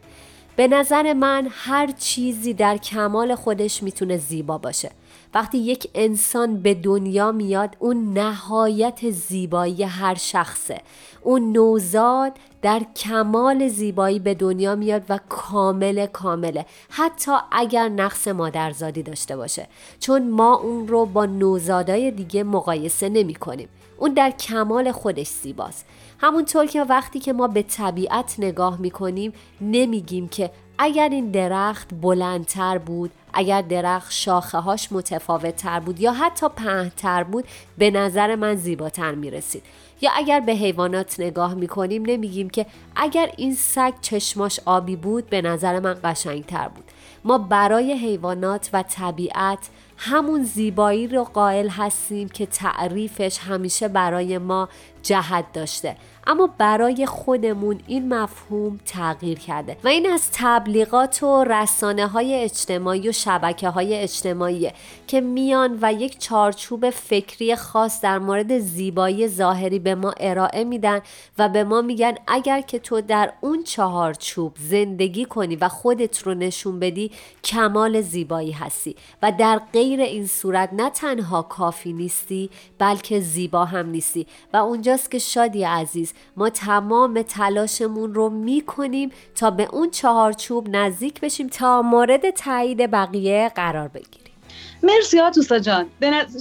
به 0.61 0.69
نظر 0.69 1.13
من 1.13 1.49
هر 1.51 1.87
چیزی 1.99 2.55
در 2.55 2.77
کمال 2.77 3.35
خودش 3.35 3.83
می‌تونه 3.83 4.17
زیبا 4.17 4.59
باشه. 4.59 4.91
وقتی 5.35 5.59
یک 5.59 5.91
انسان 5.95 6.63
به 6.63 6.75
دنیا 6.75 7.33
میاد 7.33 7.77
اون 7.79 8.13
نهایت 8.19 9.11
زیبایی 9.11 9.83
هر 9.83 10.15
شخصه. 10.15 10.81
اون 11.23 11.53
نوزاد 11.53 12.33
در 12.63 12.83
کمال 12.97 13.69
زیبایی 13.69 14.19
به 14.19 14.35
دنیا 14.35 14.75
میاد 14.75 15.03
و 15.09 15.19
کامل 15.29 16.07
کامله. 16.07 16.67
حتی 16.91 17.33
اگر 17.53 17.89
نقص 17.89 18.29
مادرزادی 18.29 19.03
داشته 19.03 19.37
باشه. 19.37 19.67
چون 20.01 20.31
ما 20.31 20.55
اون 20.55 20.89
رو 20.89 21.07
با 21.07 21.27
نوزادای 21.27 22.11
دیگه 22.11 22.45
مقایسه 22.45 23.09
نمی 23.09 23.35
کنیم. 23.35 23.69
اون 23.99 24.15
در 24.15 24.31
کمال 24.31 24.93
خودش 24.93 25.29
زیباست. 25.29 25.87
همونطور 26.19 26.67
که 26.67 26.83
وقتی 26.83 27.21
که 27.21 27.33
ما 27.33 27.49
به 27.49 27.63
طبیعت 27.63 28.35
نگاه 28.39 28.81
می‌کنیم 28.81 29.33
نمیگیم 29.61 30.29
که 30.29 30.51
اگر 30.79 31.09
این 31.09 31.31
درخت 31.31 31.89
بلندتر 32.03 32.79
بود 32.79 33.11
اگر 33.33 33.63
درخت 33.63 34.13
شاخه 34.13 34.59
هاش 34.59 34.93
متفاوت 34.93 35.57
تر 35.57 35.81
بود 35.81 36.01
یا 36.01 36.13
حتی 36.13 36.49
پهنتر 36.49 37.25
بود 37.25 37.45
به 37.79 37.91
نظر 37.91 38.35
من 38.35 38.57
زیباتر 38.57 39.15
می‌رسید 39.15 39.63
یا 40.01 40.11
اگر 40.17 40.41
به 40.41 40.53
حیوانات 40.53 41.21
نگاه 41.21 41.55
می‌کنیم 41.55 42.03
نمیگیم 42.07 42.51
که 42.51 42.67
اگر 42.97 43.33
این 43.37 43.55
سگ 43.55 43.93
چشماش 44.01 44.61
آبی 44.65 44.97
بود 44.97 45.27
به 45.31 45.43
نظر 45.43 45.81
من 45.81 45.97
قشنگتر 46.05 46.69
بود. 46.69 46.85
ما 47.25 47.39
برای 47.39 47.93
حیوانات 47.93 48.71
و 48.73 48.83
طبیعت 48.83 49.59
همون 49.97 50.45
زیبایی 50.45 51.07
رو 51.07 51.25
قائل 51.25 51.69
هستیم 51.69 52.29
که 52.29 52.47
تعریفش 52.47 53.39
همیشه 53.39 53.89
برای 53.89 54.39
ما 54.39 54.69
جهت 55.03 55.53
داشته. 55.53 55.97
اما 56.27 56.51
برای 56.59 57.07
خودمون 57.07 57.81
این 57.87 58.15
مفهوم 58.15 58.81
تغییر 58.87 59.39
کرده 59.39 59.77
و 59.85 59.89
این 59.89 60.11
از 60.11 60.29
تبلیغات 60.33 61.23
و 61.23 61.45
رسانه 61.45 62.07
های 62.07 62.35
اجتماعی 62.35 63.09
و 63.09 63.13
شبکه 63.13 63.69
های 63.69 63.95
اجتماعی 63.95 64.71
که 65.07 65.21
میان 65.21 65.79
و 65.83 65.93
یک 65.93 66.19
چارچوب 66.19 66.91
فکری 66.91 67.57
خاص 67.57 68.01
در 68.01 68.19
مورد 68.19 68.59
زیبایی 68.59 69.29
ظاهری 69.29 69.79
به 69.79 69.95
ما 69.95 70.15
ارائه 70.21 70.65
میدن 70.65 71.01
و 71.39 71.49
به 71.49 71.65
ما 71.65 71.83
میگن 71.83 72.15
اگر 72.27 72.61
که 72.61 72.79
تو 72.79 73.01
در 73.01 73.33
اون 73.41 73.63
چهارچوب 73.63 74.53
زندگی 74.59 75.25
کنی 75.25 75.57
و 75.57 75.69
خودت 75.69 76.23
رو 76.23 76.35
نشون 76.35 76.81
بدی 76.81 77.11
کمال 77.45 78.01
زیبایی 78.01 78.53
هستی 78.53 78.97
و 79.23 79.33
در 79.33 79.61
غیر 79.73 80.01
این 80.01 80.27
صورت 80.27 80.71
نه 80.73 80.91
تنها 80.91 81.43
کافی 81.43 81.93
نیستی 81.93 82.51
بلکه 82.79 83.21
زیبا 83.21 83.65
هم 83.65 83.87
نیستی 83.91 84.27
و 84.53 84.57
اونجاست 84.57 85.11
که 85.11 85.19
شادی 85.19 85.65
عزیز 85.65 86.10
ما 86.37 86.51
تمام 86.51 87.23
تلاشمون 87.23 88.15
رو 88.15 88.29
می‌کنیم 88.29 89.11
تا 89.35 89.51
به 89.51 89.69
اون 89.73 89.91
چهارچوب 89.91 90.67
نزدیک 90.77 91.21
بشیم 91.21 91.47
تا 91.47 91.83
مورد 91.83 92.31
تایید 92.31 92.91
بقیه 92.91 93.53
قرار 93.55 93.89
بگیریم. 93.89 94.35
مرسی 94.83 95.21
آتوسا 95.21 95.59
جان. 95.59 95.87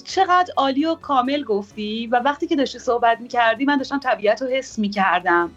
چقدر 0.06 0.54
عالی 0.58 0.86
و 0.86 0.96
کامل 0.96 1.44
گفتی 1.44 2.08
و 2.08 2.20
وقتی 2.26 2.48
که 2.48 2.56
داشتی 2.56 2.80
صحبت 2.80 3.22
می‌کردی 3.22 3.66
من 3.66 3.78
داشتم 3.78 4.00
طبیعت 4.00 4.42
رو 4.42 4.48
حس 4.48 4.80
می‌کردم 4.80 5.52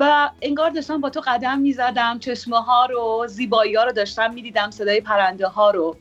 و 0.00 0.30
انگار 0.42 0.70
داشتم 0.70 1.00
با 1.00 1.10
تو 1.10 1.22
قدم 1.26 1.58
می‌زدم 1.58 2.18
چشمه 2.18 2.60
ها 2.60 2.86
رو 2.86 3.24
زیبایی 3.28 3.74
ها 3.74 3.84
رو 3.84 3.92
داشتم 3.92 4.34
می‌دیدم 4.34 4.70
صدای 4.70 5.00
پرنده 5.00 5.46
ها 5.46 5.70
رو 5.70 5.96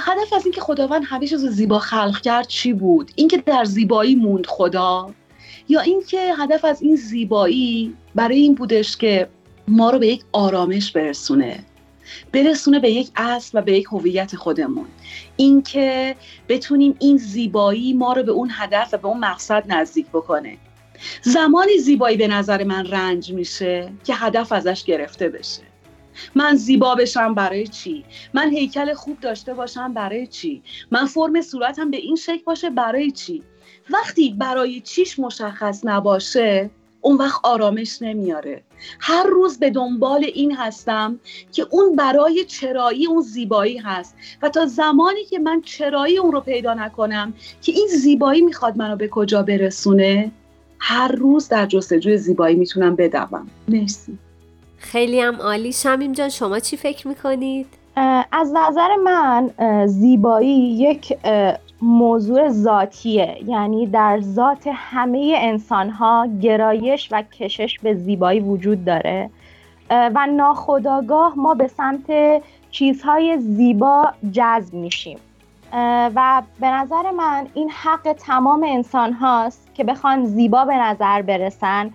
هدف 0.00 0.32
از 0.32 0.44
اینکه 0.44 0.60
خداوند 0.60 1.02
همه 1.06 1.26
چیز 1.26 1.46
زیبا 1.46 1.78
خلق 1.78 2.20
کرد 2.20 2.46
چی 2.46 2.72
بود؟ 2.72 3.10
اینکه 3.14 3.36
در 3.36 3.64
زیبایی 3.64 4.14
موند 4.14 4.46
خدا. 4.46 5.10
یا 5.70 5.80
اینکه 5.80 6.34
هدف 6.38 6.64
از 6.64 6.82
این 6.82 6.96
زیبایی 6.96 7.96
برای 8.14 8.36
این 8.36 8.54
بودش 8.54 8.96
که 8.96 9.28
ما 9.68 9.90
رو 9.90 9.98
به 9.98 10.06
یک 10.06 10.24
آرامش 10.32 10.92
برسونه 10.92 11.64
برسونه 12.32 12.78
به 12.78 12.90
یک 12.90 13.10
اصل 13.16 13.58
و 13.58 13.62
به 13.62 13.72
یک 13.72 13.86
هویت 13.86 14.36
خودمون. 14.36 14.86
اینکه 15.36 16.16
بتونیم 16.48 16.96
این 16.98 17.16
زیبایی 17.16 17.92
ما 17.92 18.12
رو 18.12 18.22
به 18.22 18.32
اون 18.32 18.50
هدف 18.52 18.94
و 18.94 18.96
به 18.96 19.08
اون 19.08 19.18
مقصد 19.18 19.64
نزدیک 19.68 20.06
بکنه. 20.06 20.56
زمانی 21.22 21.78
زیبایی 21.78 22.16
به 22.16 22.28
نظر 22.28 22.64
من 22.64 22.86
رنج 22.86 23.32
میشه 23.32 23.92
که 24.04 24.14
هدف 24.14 24.52
ازش 24.52 24.84
گرفته 24.84 25.28
بشه. 25.28 25.62
من 26.34 26.54
زیبا 26.54 26.94
بشم 26.94 27.34
برای 27.34 27.66
چی؟ 27.66 28.04
من 28.34 28.50
هیکل 28.50 28.94
خوب 28.94 29.20
داشته 29.20 29.54
باشم 29.54 29.94
برای 29.94 30.26
چی؟ 30.26 30.62
من 30.90 31.06
فرم 31.06 31.40
صورتم 31.40 31.90
به 31.90 31.96
این 31.96 32.16
شکل 32.16 32.42
باشه 32.44 32.70
برای 32.70 33.10
چی؟ 33.10 33.42
وقتی 33.90 34.34
برای 34.38 34.80
چیش 34.80 35.18
مشخص 35.18 35.80
نباشه 35.84 36.70
اون 37.00 37.16
وقت 37.16 37.40
آرامش 37.42 38.02
نمیاره. 38.02 38.62
هر 39.00 39.26
روز 39.26 39.58
به 39.58 39.70
دنبال 39.70 40.24
این 40.34 40.56
هستم 40.56 41.18
که 41.52 41.66
اون 41.70 41.96
برای 41.96 42.44
چرایی 42.44 43.06
اون 43.06 43.22
زیبایی 43.22 43.78
هست 43.78 44.16
و 44.42 44.48
تا 44.48 44.66
زمانی 44.66 45.24
که 45.24 45.38
من 45.38 45.60
چرایی 45.60 46.18
اون 46.18 46.32
رو 46.32 46.40
پیدا 46.40 46.74
نکنم 46.74 47.32
که 47.62 47.72
این 47.72 47.86
زیبایی 47.86 48.40
می‌خواد 48.40 48.76
منو 48.76 48.96
به 48.96 49.08
کجا 49.08 49.42
برسونه 49.42 50.30
هر 50.78 51.08
روز 51.12 51.48
در 51.48 51.66
جستجوی 51.66 52.16
زیبایی 52.16 52.56
می‌تونم 52.56 52.96
بدوم. 52.96 53.46
مرسی. 53.68 54.18
خیلی 54.78 55.20
هم 55.20 55.36
عالی. 55.36 55.72
شمیم 55.72 56.12
جان 56.12 56.28
شما 56.28 56.58
چی 56.58 56.76
فکر 56.76 57.08
می‌کنید؟ 57.08 57.66
از 58.32 58.52
نظر 58.54 58.96
من 59.04 59.50
زیبایی 59.86 60.72
یک 60.78 61.18
موضوع 61.82 62.48
ذاتیه. 62.48 63.38
یعنی 63.46 63.86
در 63.86 64.20
ذات 64.20 64.70
همه 64.74 65.34
انسان 65.38 65.90
ها 65.90 66.28
گرایش 66.40 67.08
و 67.12 67.22
کشش 67.22 67.78
به 67.78 67.94
زیبایی 67.94 68.40
وجود 68.40 68.84
داره. 68.84 69.30
و 69.90 70.26
ناخداگاه 70.26 71.32
ما 71.36 71.54
به 71.54 71.66
سمت 71.66 72.12
چیزهای 72.70 73.38
زیبا 73.38 74.12
جذب 74.32 74.74
میشیم. 74.74 75.18
و 76.14 76.42
به 76.60 76.66
نظر 76.66 77.10
من 77.10 77.46
این 77.54 77.70
حق 77.70 78.12
تمام 78.12 78.64
انسان 78.68 79.12
هاست 79.12 79.74
که 79.74 79.84
بخوان 79.84 80.24
زیبا 80.24 80.64
به 80.64 80.76
نظر 80.76 81.22
برسن 81.22 81.90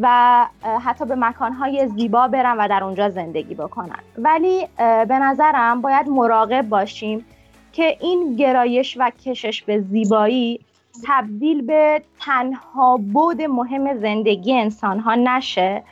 و 0.00 0.46
حتی 0.84 1.04
به 1.04 1.14
مکانهای 1.14 1.88
زیبا 1.88 2.28
برن 2.28 2.56
و 2.58 2.68
در 2.68 2.84
اونجا 2.84 3.08
زندگی 3.08 3.54
بکنن. 3.54 3.98
ولی 4.18 4.66
به 5.08 5.18
نظرم 5.18 5.80
باید 5.80 6.08
مراقب 6.08 6.68
باشیم 6.68 7.24
که 7.72 7.96
این 8.00 8.36
گرایش 8.36 8.96
و 9.00 9.10
کشش 9.10 9.62
به 9.62 9.80
زیبایی 9.80 10.60
تبدیل 11.06 11.62
به 11.62 12.02
تنها 12.20 12.96
بود 12.96 13.42
مهم 13.42 13.98
زندگی 14.00 14.54
انسان 14.54 15.00
ها 15.00 15.14
نشه 15.14 15.82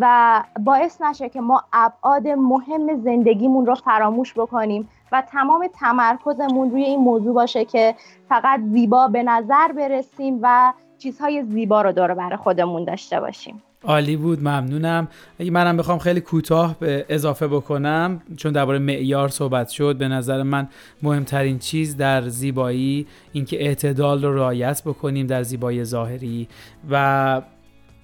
و 0.00 0.42
باعث 0.64 1.00
نشه 1.00 1.28
که 1.28 1.40
ما 1.40 1.64
ابعاد 1.72 2.28
مهم 2.28 3.02
زندگیمون 3.02 3.66
رو 3.66 3.74
فراموش 3.74 4.34
بکنیم 4.34 4.88
و 5.12 5.22
تمام 5.22 5.66
تمرکزمون 5.74 6.70
روی 6.70 6.84
این 6.84 7.00
موضوع 7.00 7.34
باشه 7.34 7.64
که 7.64 7.94
فقط 8.28 8.60
زیبا 8.60 9.08
به 9.08 9.22
نظر 9.22 9.72
برسیم 9.72 10.38
و 10.42 10.72
چیزهای 10.98 11.42
زیبا 11.44 11.82
رو 11.82 11.92
دور 11.92 12.14
بر 12.14 12.36
خودمون 12.36 12.84
داشته 12.84 13.20
باشیم. 13.20 13.62
عالی 13.86 14.16
بود 14.16 14.40
ممنونم. 14.40 15.08
اگه 15.38 15.50
منم 15.50 15.76
بخوام 15.76 15.98
خیلی 15.98 16.20
کوتاه 16.20 16.76
به 16.80 17.06
اضافه 17.08 17.46
بکنم 17.46 18.22
چون 18.36 18.52
درباره 18.52 18.78
معیار 18.78 19.28
صحبت 19.28 19.68
شد. 19.68 19.96
به 19.96 20.08
نظر 20.08 20.42
من 20.42 20.68
مهمترین 21.02 21.58
چیز 21.58 21.96
در 21.96 22.28
زیبایی 22.28 23.06
اینکه 23.32 23.66
اعتدال 23.66 24.24
رو 24.24 24.36
رعایت 24.36 24.82
بکنیم 24.82 25.26
در 25.26 25.42
زیبایی 25.42 25.84
ظاهری 25.84 26.48
و 26.90 27.42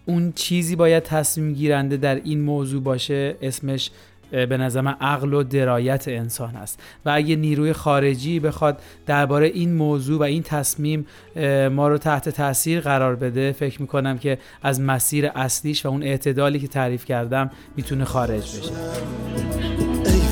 اون 0.06 0.32
چیزی 0.32 0.76
باید 0.76 1.02
تصمیم 1.02 1.52
گیرنده 1.52 1.96
در 1.96 2.14
این 2.14 2.40
موضوع 2.40 2.82
باشه 2.82 3.36
اسمش 3.42 3.90
به 4.32 4.56
نظر 4.56 4.80
من 4.80 4.94
عقل 5.00 5.34
و 5.34 5.42
درایت 5.42 6.08
انسان 6.08 6.56
است. 6.56 6.80
و 7.04 7.10
اگه 7.14 7.36
نیروی 7.36 7.72
خارجی 7.72 8.40
بخواد 8.40 8.78
درباره 9.06 9.46
این 9.46 9.74
موضوع 9.74 10.20
و 10.20 10.22
این 10.22 10.42
تصمیم 10.42 11.06
ما 11.70 11.88
رو 11.88 11.98
تحت 11.98 12.28
تاثیر 12.28 12.80
قرار 12.80 13.16
بده 13.16 13.52
فکر 13.52 13.80
می‌کنم 13.82 14.18
که 14.18 14.38
از 14.62 14.80
مسیر 14.80 15.30
اصلیش 15.34 15.86
و 15.86 15.88
اون 15.88 16.02
اعتدالی 16.02 16.58
که 16.58 16.68
تعریف 16.68 17.04
کردم 17.04 17.50
می‌تونه 17.76 18.04
خارج 18.04 18.58
بشه. 18.58 18.72
ای 20.06 20.22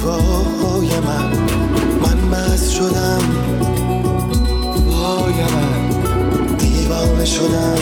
من 1.00 2.18
من 2.30 2.56
شدم. 2.56 3.20
وای 4.86 5.34
دیوانه 6.58 7.24
شدم. 7.24 7.78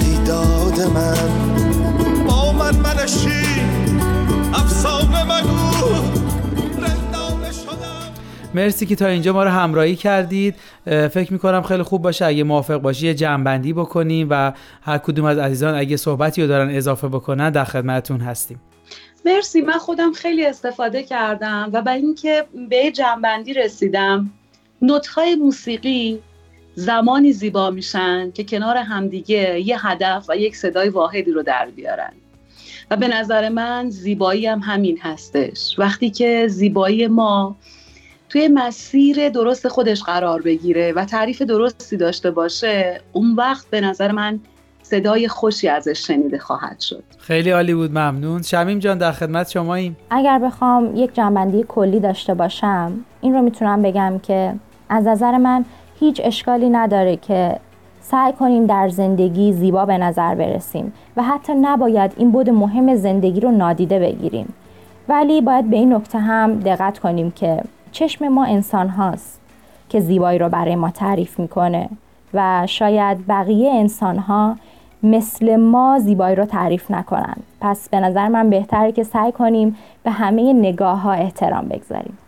دیداد 0.00 0.80
من. 0.80 1.59
مرسی 8.54 8.86
که 8.86 8.96
تا 8.96 9.06
اینجا 9.06 9.32
ما 9.32 9.44
رو 9.44 9.50
همراهی 9.50 9.96
کردید. 9.96 10.54
فکر 10.84 11.32
می‌کنم 11.32 11.62
خیلی 11.62 11.82
خوب 11.82 12.02
باشه. 12.02 12.24
اگه 12.24 12.44
موافق 12.44 12.76
باشی 12.76 13.06
یه 13.06 13.14
جمعبندی 13.14 13.72
بکنیم 13.72 14.26
و 14.30 14.52
هر 14.82 14.98
کدوم 14.98 15.24
از 15.24 15.38
عزیزان 15.38 15.74
اگه 15.74 15.96
صحبتی 15.96 16.42
رو 16.42 16.48
دارن 16.48 16.70
اضافه 16.70 17.08
بکنن 17.08 17.50
در 17.50 17.64
خدمتتون 17.64 18.20
هستیم. 18.20 18.60
مرسی. 19.24 19.60
من 19.60 19.78
خودم 19.78 20.12
خیلی 20.12 20.46
استفاده 20.46 21.02
کردم 21.02 21.70
و 21.72 21.82
برای 21.82 22.00
اینکه 22.00 22.44
به 22.70 22.90
جنبندی 22.90 23.54
رسیدم 23.54 24.30
نوتهای 24.82 25.34
موسیقی 25.34 26.18
زمانی 26.74 27.32
زیبا 27.32 27.70
میشن 27.70 28.30
که 28.30 28.44
کنار 28.44 28.76
همدیگه 28.76 29.60
یه 29.60 29.86
هدف 29.86 30.26
و 30.28 30.36
یک 30.36 30.56
صدای 30.56 30.88
واحدی 30.88 31.30
رو 31.30 31.42
در 31.42 31.68
بیارن. 31.76 32.12
و 32.90 32.96
به 32.96 33.08
نظر 33.08 33.48
من 33.48 33.90
زیبایی 33.90 34.46
هم 34.46 34.58
همین 34.58 34.98
هستش. 35.02 35.74
وقتی 35.78 36.10
که 36.10 36.46
زیبایی 36.48 37.06
ما 37.06 37.56
توی 38.30 38.48
مسیر 38.48 39.28
درست 39.28 39.68
خودش 39.68 40.02
قرار 40.02 40.42
بگیره 40.42 40.92
و 40.92 41.04
تعریف 41.04 41.42
درستی 41.42 41.96
داشته 41.96 42.30
باشه 42.30 43.00
اون 43.12 43.34
وقت 43.34 43.70
به 43.70 43.80
نظر 43.80 44.12
من 44.12 44.40
صدای 44.82 45.28
خوشی 45.28 45.68
ازش 45.68 46.06
شنیده 46.06 46.38
خواهد 46.38 46.80
شد. 46.80 47.04
خیلی 47.18 47.50
عالی 47.50 47.74
بود 47.74 47.90
ممنون. 47.90 48.42
شمیم 48.42 48.78
جان 48.78 48.98
در 48.98 49.12
خدمت 49.12 49.50
شماییم. 49.50 49.96
اگر 50.10 50.38
بخوام 50.38 50.96
یک 50.96 51.14
جنبندی 51.14 51.64
کلی 51.68 52.00
داشته 52.00 52.34
باشم 52.34 52.92
این 53.20 53.34
رو 53.34 53.42
می‌تونم 53.42 53.82
بگم 53.82 54.20
که 54.22 54.54
از 54.88 55.06
نظر 55.06 55.36
من 55.36 55.64
هیچ 56.00 56.20
اشکالی 56.24 56.70
نداره 56.70 57.16
که 57.16 57.56
سعی 58.00 58.32
کنیم 58.32 58.66
در 58.66 58.88
زندگی 58.88 59.52
زیبا 59.52 59.84
به 59.86 59.98
نظر 59.98 60.34
برسیم 60.34 60.92
و 61.16 61.22
حتی 61.22 61.52
نباید 61.54 62.12
این 62.16 62.30
بود 62.30 62.50
مهم 62.50 62.96
زندگی 62.96 63.40
رو 63.40 63.50
نادیده 63.50 63.98
بگیریم. 63.98 64.54
ولی 65.08 65.40
باید 65.40 65.70
به 65.70 65.76
این 65.76 65.94
نکته 65.94 66.18
هم 66.18 66.60
دقت 66.60 66.98
کنیم 66.98 67.30
که 67.30 67.62
چشم 67.92 68.28
ما 68.28 68.44
انسان 68.44 68.88
هاست 68.88 69.40
که 69.88 70.00
زیبایی 70.00 70.38
رو 70.38 70.48
برای 70.48 70.76
ما 70.76 70.90
تعریف 70.90 71.38
می‌کنه 71.38 71.88
و 72.34 72.66
شاید 72.66 73.26
بقیه 73.26 73.70
انسان 73.70 74.18
ها 74.18 74.56
مثل 75.02 75.56
ما 75.56 75.98
زیبایی 75.98 76.36
رو 76.36 76.44
تعریف 76.44 76.90
نکنند 76.90 77.42
پس 77.60 77.88
به 77.88 78.00
نظر 78.00 78.28
من 78.28 78.50
بهتره 78.50 78.92
که 78.92 79.02
سعی 79.02 79.32
کنیم 79.32 79.76
به 80.02 80.10
همه 80.10 80.52
نگاه 80.52 81.00
ها 81.00 81.12
احترام 81.12 81.68
بگذاریم. 81.68 82.18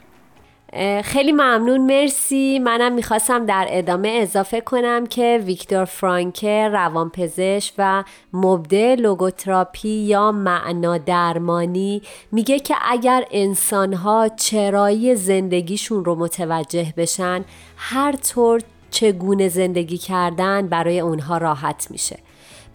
خیلی 1.05 1.33
ممنون 1.33 1.81
مرسی. 1.81 2.59
منم 2.59 2.93
می‌خواستم 2.93 3.47
در 3.47 3.66
ادامه 3.70 4.18
اضافه 4.23 4.61
کنم 4.61 5.07
که 5.07 5.43
ویکتور 5.45 5.85
فرانکه 5.85 6.68
روانپزشک 6.73 7.75
و 7.79 8.05
مبده 8.33 8.97
لوگوتراپی 8.97 9.89
یا 9.89 10.33
معنا 10.33 10.99
درمانی 10.99 12.03
میگه 12.33 12.59
که 12.59 12.75
اگر 12.91 13.25
انسانها 13.31 14.29
چرایی 14.37 15.14
زندگیشون 15.14 16.05
رو 16.05 16.14
متوجه 16.14 16.95
بشن 16.97 17.45
هر 17.77 18.12
طور 18.12 18.61
چگونه 18.91 19.49
زندگی 19.49 19.99
کردن 19.99 20.68
برای 20.68 21.01
اونها 21.01 21.39
راحت 21.39 21.87
میشه. 21.91 22.18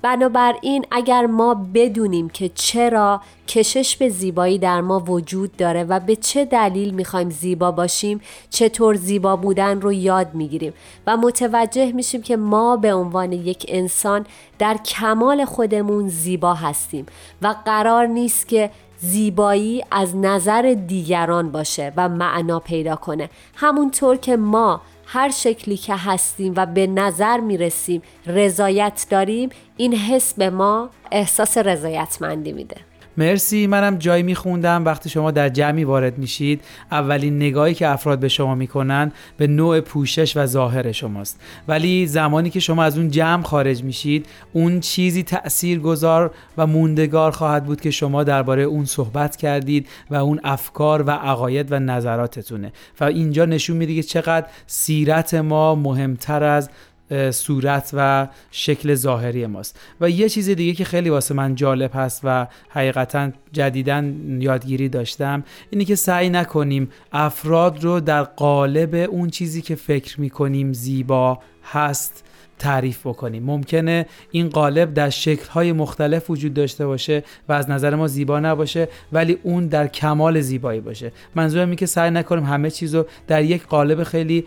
بنابراین 0.07 0.85
اگر 0.91 1.25
ما 1.25 1.53
بدونیم 1.73 2.29
که 2.29 2.49
چرا 2.49 3.21
کشش 3.47 3.97
به 3.97 4.09
زیبایی 4.09 4.59
در 4.59 4.81
ما 4.81 4.99
وجود 4.99 5.57
داره 5.57 5.83
و 5.83 5.99
به 5.99 6.15
چه 6.15 6.45
دلیل 6.45 6.93
می‌خوایم 6.93 7.29
زیبا 7.29 7.71
باشیم 7.71 8.21
چطور 8.49 8.95
زیبا 8.95 9.35
بودن 9.35 9.81
رو 9.81 9.93
یاد 9.93 10.33
می‌گیریم 10.33 10.73
و 11.07 11.17
متوجه 11.17 11.91
میشیم 11.91 12.21
که 12.21 12.37
ما 12.37 12.77
به 12.77 12.93
عنوان 12.93 13.31
یک 13.31 13.65
انسان 13.67 14.25
در 14.59 14.77
کمال 14.77 15.45
خودمون 15.45 16.07
زیبا 16.09 16.53
هستیم 16.53 17.05
و 17.41 17.55
قرار 17.65 18.05
نیست 18.07 18.47
که 18.47 18.71
زیبایی 18.99 19.83
از 19.91 20.15
نظر 20.15 20.75
دیگران 20.87 21.51
باشه 21.51 21.93
و 21.97 22.09
معنا 22.09 22.59
پیدا 22.59 22.95
کنه. 22.95 23.29
همونطور 23.55 24.17
که 24.17 24.37
ما 24.37 24.81
هر 25.05 25.29
شکلی 25.29 25.77
که 25.77 25.95
هستیم 25.95 26.53
و 26.55 26.65
به 26.65 26.87
نظر 26.87 27.39
می‌رسیم 27.39 28.01
رضایت 28.25 29.05
داریم 29.09 29.49
این 29.77 29.95
حس 29.95 30.33
به 30.33 30.49
ما 30.49 30.89
احساس 31.11 31.57
رضایتمندی 31.57 32.51
میده. 32.51 32.75
مرسی 33.17 33.67
منم 33.67 33.95
جایی 33.95 34.23
میخوندم. 34.23 34.85
وقتی 34.85 35.09
شما 35.09 35.31
در 35.31 35.49
جمعی 35.49 35.83
وارد 35.83 36.17
میشید 36.17 36.61
اولین 36.91 37.35
نگاهی 37.35 37.73
که 37.73 37.87
افراد 37.87 38.19
به 38.19 38.27
شما 38.27 38.55
می‌کنن 38.55 39.11
به 39.37 39.47
نوع 39.47 39.79
پوشش 39.79 40.37
و 40.37 40.45
ظاهر 40.45 40.91
شماست. 40.91 41.41
ولی 41.67 42.07
زمانی 42.07 42.49
که 42.49 42.59
شما 42.59 42.83
از 42.83 42.97
اون 42.97 43.11
جمع 43.11 43.43
خارج 43.43 43.83
میشید 43.83 44.25
اون 44.53 44.79
چیزی 44.79 45.23
تأثیر 45.23 45.79
گذار 45.79 46.31
و 46.57 46.67
موندگار 46.67 47.31
خواهد 47.31 47.65
بود 47.65 47.81
که 47.81 47.91
شما 47.91 48.23
درباره 48.23 48.63
اون 48.63 48.85
صحبت 48.85 49.35
کردید 49.35 49.87
و 50.09 50.15
اون 50.15 50.39
افکار 50.43 51.03
و 51.07 51.11
عقاید 51.11 51.71
و 51.71 51.79
نظراتتونه. 51.79 52.71
و 52.99 53.03
اینجا 53.03 53.45
نشون 53.45 53.77
میده 53.77 53.95
که 53.95 54.03
چقدر 54.03 54.47
سیرت 54.67 55.33
ما 55.33 55.75
مهمتر 55.75 56.43
از 56.43 56.69
صورت 57.31 57.89
و 57.93 58.27
شکل 58.51 58.95
ظاهری 58.95 59.45
ماست. 59.45 59.79
و 60.01 60.09
یه 60.09 60.29
چیز 60.29 60.49
دیگه 60.49 60.73
که 60.73 60.85
خیلی 60.85 61.09
واسه 61.09 61.33
من 61.33 61.55
جالب 61.55 61.91
هست 61.93 62.21
و 62.23 62.47
حقیقتا 62.69 63.31
جدیدا 63.51 64.03
یادگیری 64.39 64.89
داشتم 64.89 65.43
اینه 65.69 65.85
که 65.85 65.95
سعی 65.95 66.29
نکنیم 66.29 66.89
افراد 67.11 67.83
رو 67.83 67.99
در 67.99 68.23
قالب 68.23 68.95
اون 68.95 69.29
چیزی 69.29 69.61
که 69.61 69.75
فکر 69.75 70.21
می‌کنیم 70.21 70.73
زیبا 70.73 71.39
هست 71.63 72.23
تعریف 72.59 73.07
بکنیم. 73.07 73.43
ممکنه 73.43 74.05
این 74.31 74.49
قالب 74.49 74.93
در 74.93 75.09
شکلهای 75.09 75.71
مختلف 75.71 76.29
وجود 76.29 76.53
داشته 76.53 76.85
باشه 76.85 77.23
و 77.49 77.53
از 77.53 77.69
نظر 77.69 77.95
ما 77.95 78.07
زیبا 78.07 78.39
نباشه 78.39 78.87
ولی 79.11 79.37
اون 79.43 79.67
در 79.67 79.87
کمال 79.87 80.41
زیبایی 80.41 80.79
باشه. 80.79 81.11
منظورم 81.35 81.65
اینه 81.65 81.75
که 81.75 81.85
سعی 81.85 82.11
نکنیم 82.11 82.43
همه 82.43 82.71
چیز 82.71 82.95
رو 82.95 83.05
در 83.27 83.43
یک 83.43 83.67
قالب 83.67 84.03
خیلی 84.03 84.45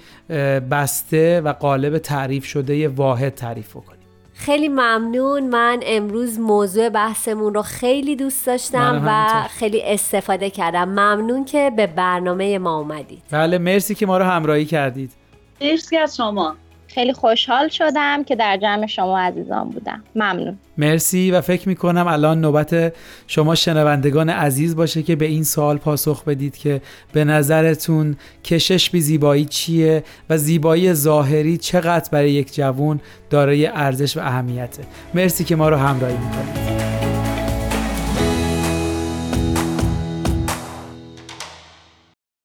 بسته 0.71 1.41
و 1.41 1.53
قالب 1.53 1.99
تعریف 1.99 2.45
شده 2.45 2.89
واحد 2.89 3.35
تعریف 3.35 3.71
بکنیم. 3.71 4.01
خیلی 4.35 4.69
ممنون. 4.69 5.49
من 5.49 5.81
امروز 5.83 6.39
موضوع 6.39 6.89
بحثمون 6.89 7.55
رو 7.55 7.63
خیلی 7.63 8.17
دوست 8.17 8.47
داشتم 8.47 9.03
و 9.07 9.43
خیلی 9.49 9.83
استفاده 9.85 10.51
کردم. 10.51 10.89
ممنون 10.89 11.45
که 11.45 11.73
به 11.77 11.87
برنامه 11.87 12.59
ما 12.59 12.79
اومدید. 12.79 13.23
بله 13.31 13.59
مرسی 13.59 13.95
که 13.95 14.07
ما 14.07 14.19
رو 14.19 14.25
همراهی 14.25 14.65
کردید. 14.65 15.13
مرسی 15.61 15.97
از 15.97 16.17
شما. 16.17 16.57
خیلی 16.95 17.13
خوشحال 17.13 17.69
شدم 17.69 18.25
که 18.25 18.37
در 18.37 18.57
جمع 18.57 18.87
شما 18.87 19.19
عزیزان 19.19 19.69
بودم. 19.69 20.03
ممنون. 20.15 20.59
مرسی 20.79 21.31
و 21.31 21.41
فکر 21.41 21.69
می‌کنم 21.69 22.07
الان 22.07 22.41
نوبت 22.41 22.95
شما 23.27 23.55
شنوندگان 23.55 24.31
عزیز 24.31 24.77
باشه 24.77 25.03
که 25.03 25.17
به 25.17 25.25
این 25.25 25.45
سوال 25.45 25.79
پاسخ 25.79 26.25
بدید 26.25 26.57
که 26.57 26.81
به 27.13 27.25
نظرتون 27.25 28.17
کشش 28.45 28.91
به 28.91 29.01
زیبایی 29.01 29.45
چیه 29.45 30.05
و 30.31 30.39
زیبایی 30.39 30.95
ظاهری 30.95 31.57
چقدر 31.57 32.09
برای 32.13 32.31
یک 32.31 32.55
جوون 32.55 33.01
دارای 33.31 33.67
ارزش 33.67 34.17
و 34.17 34.21
اهمیته. 34.21 34.83
مرسی 35.15 35.45
که 35.45 35.57
ما 35.57 35.69
رو 35.69 35.77
همراهی 35.77 36.17
می‌کنید. 36.17 36.71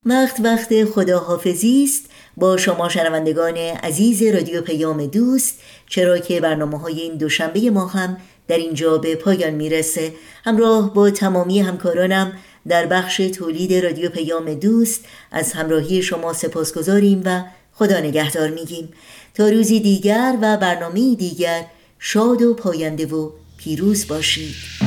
وقت 0.07 0.39
وقت 0.39 0.85
خداحافظی 0.85 1.83
است. 1.83 2.14
با 2.37 2.57
شما 2.57 2.89
شنوندگان 2.89 3.57
عزیز 3.57 4.23
رادیو 4.23 4.61
پیام 4.61 5.05
دوست 5.05 5.59
چرا 5.89 6.17
که 6.17 6.41
برنامه 6.41 6.79
های 6.79 7.01
این 7.01 7.17
دوشنبه 7.17 7.69
ما 7.69 7.87
هم 7.87 8.17
در 8.47 8.57
اینجا 8.57 8.97
به 8.97 9.15
پایان 9.15 9.53
می‌رسه. 9.53 10.13
همراه 10.45 10.93
با 10.93 11.09
تمامی 11.09 11.59
همکارانم 11.59 12.33
در 12.67 12.85
بخش 12.85 13.17
تولید 13.17 13.73
رادیو 13.73 14.09
پیام 14.09 14.53
دوست 14.53 15.05
از 15.31 15.53
همراهی 15.53 16.01
شما 16.01 16.33
سپاسگزاریم 16.33 17.21
و 17.25 17.43
خدا 17.73 17.99
نگهدار 17.99 18.49
میگیم. 18.49 18.89
تا 19.33 19.49
روزی 19.49 19.79
دیگر 19.79 20.37
و 20.41 20.57
برنامه 20.57 21.15
دیگر 21.15 21.65
شاد 21.99 22.41
و 22.41 22.53
پاینده 22.53 23.05
و 23.05 23.29
پیروز 23.57 24.07
باشید. 24.07 24.84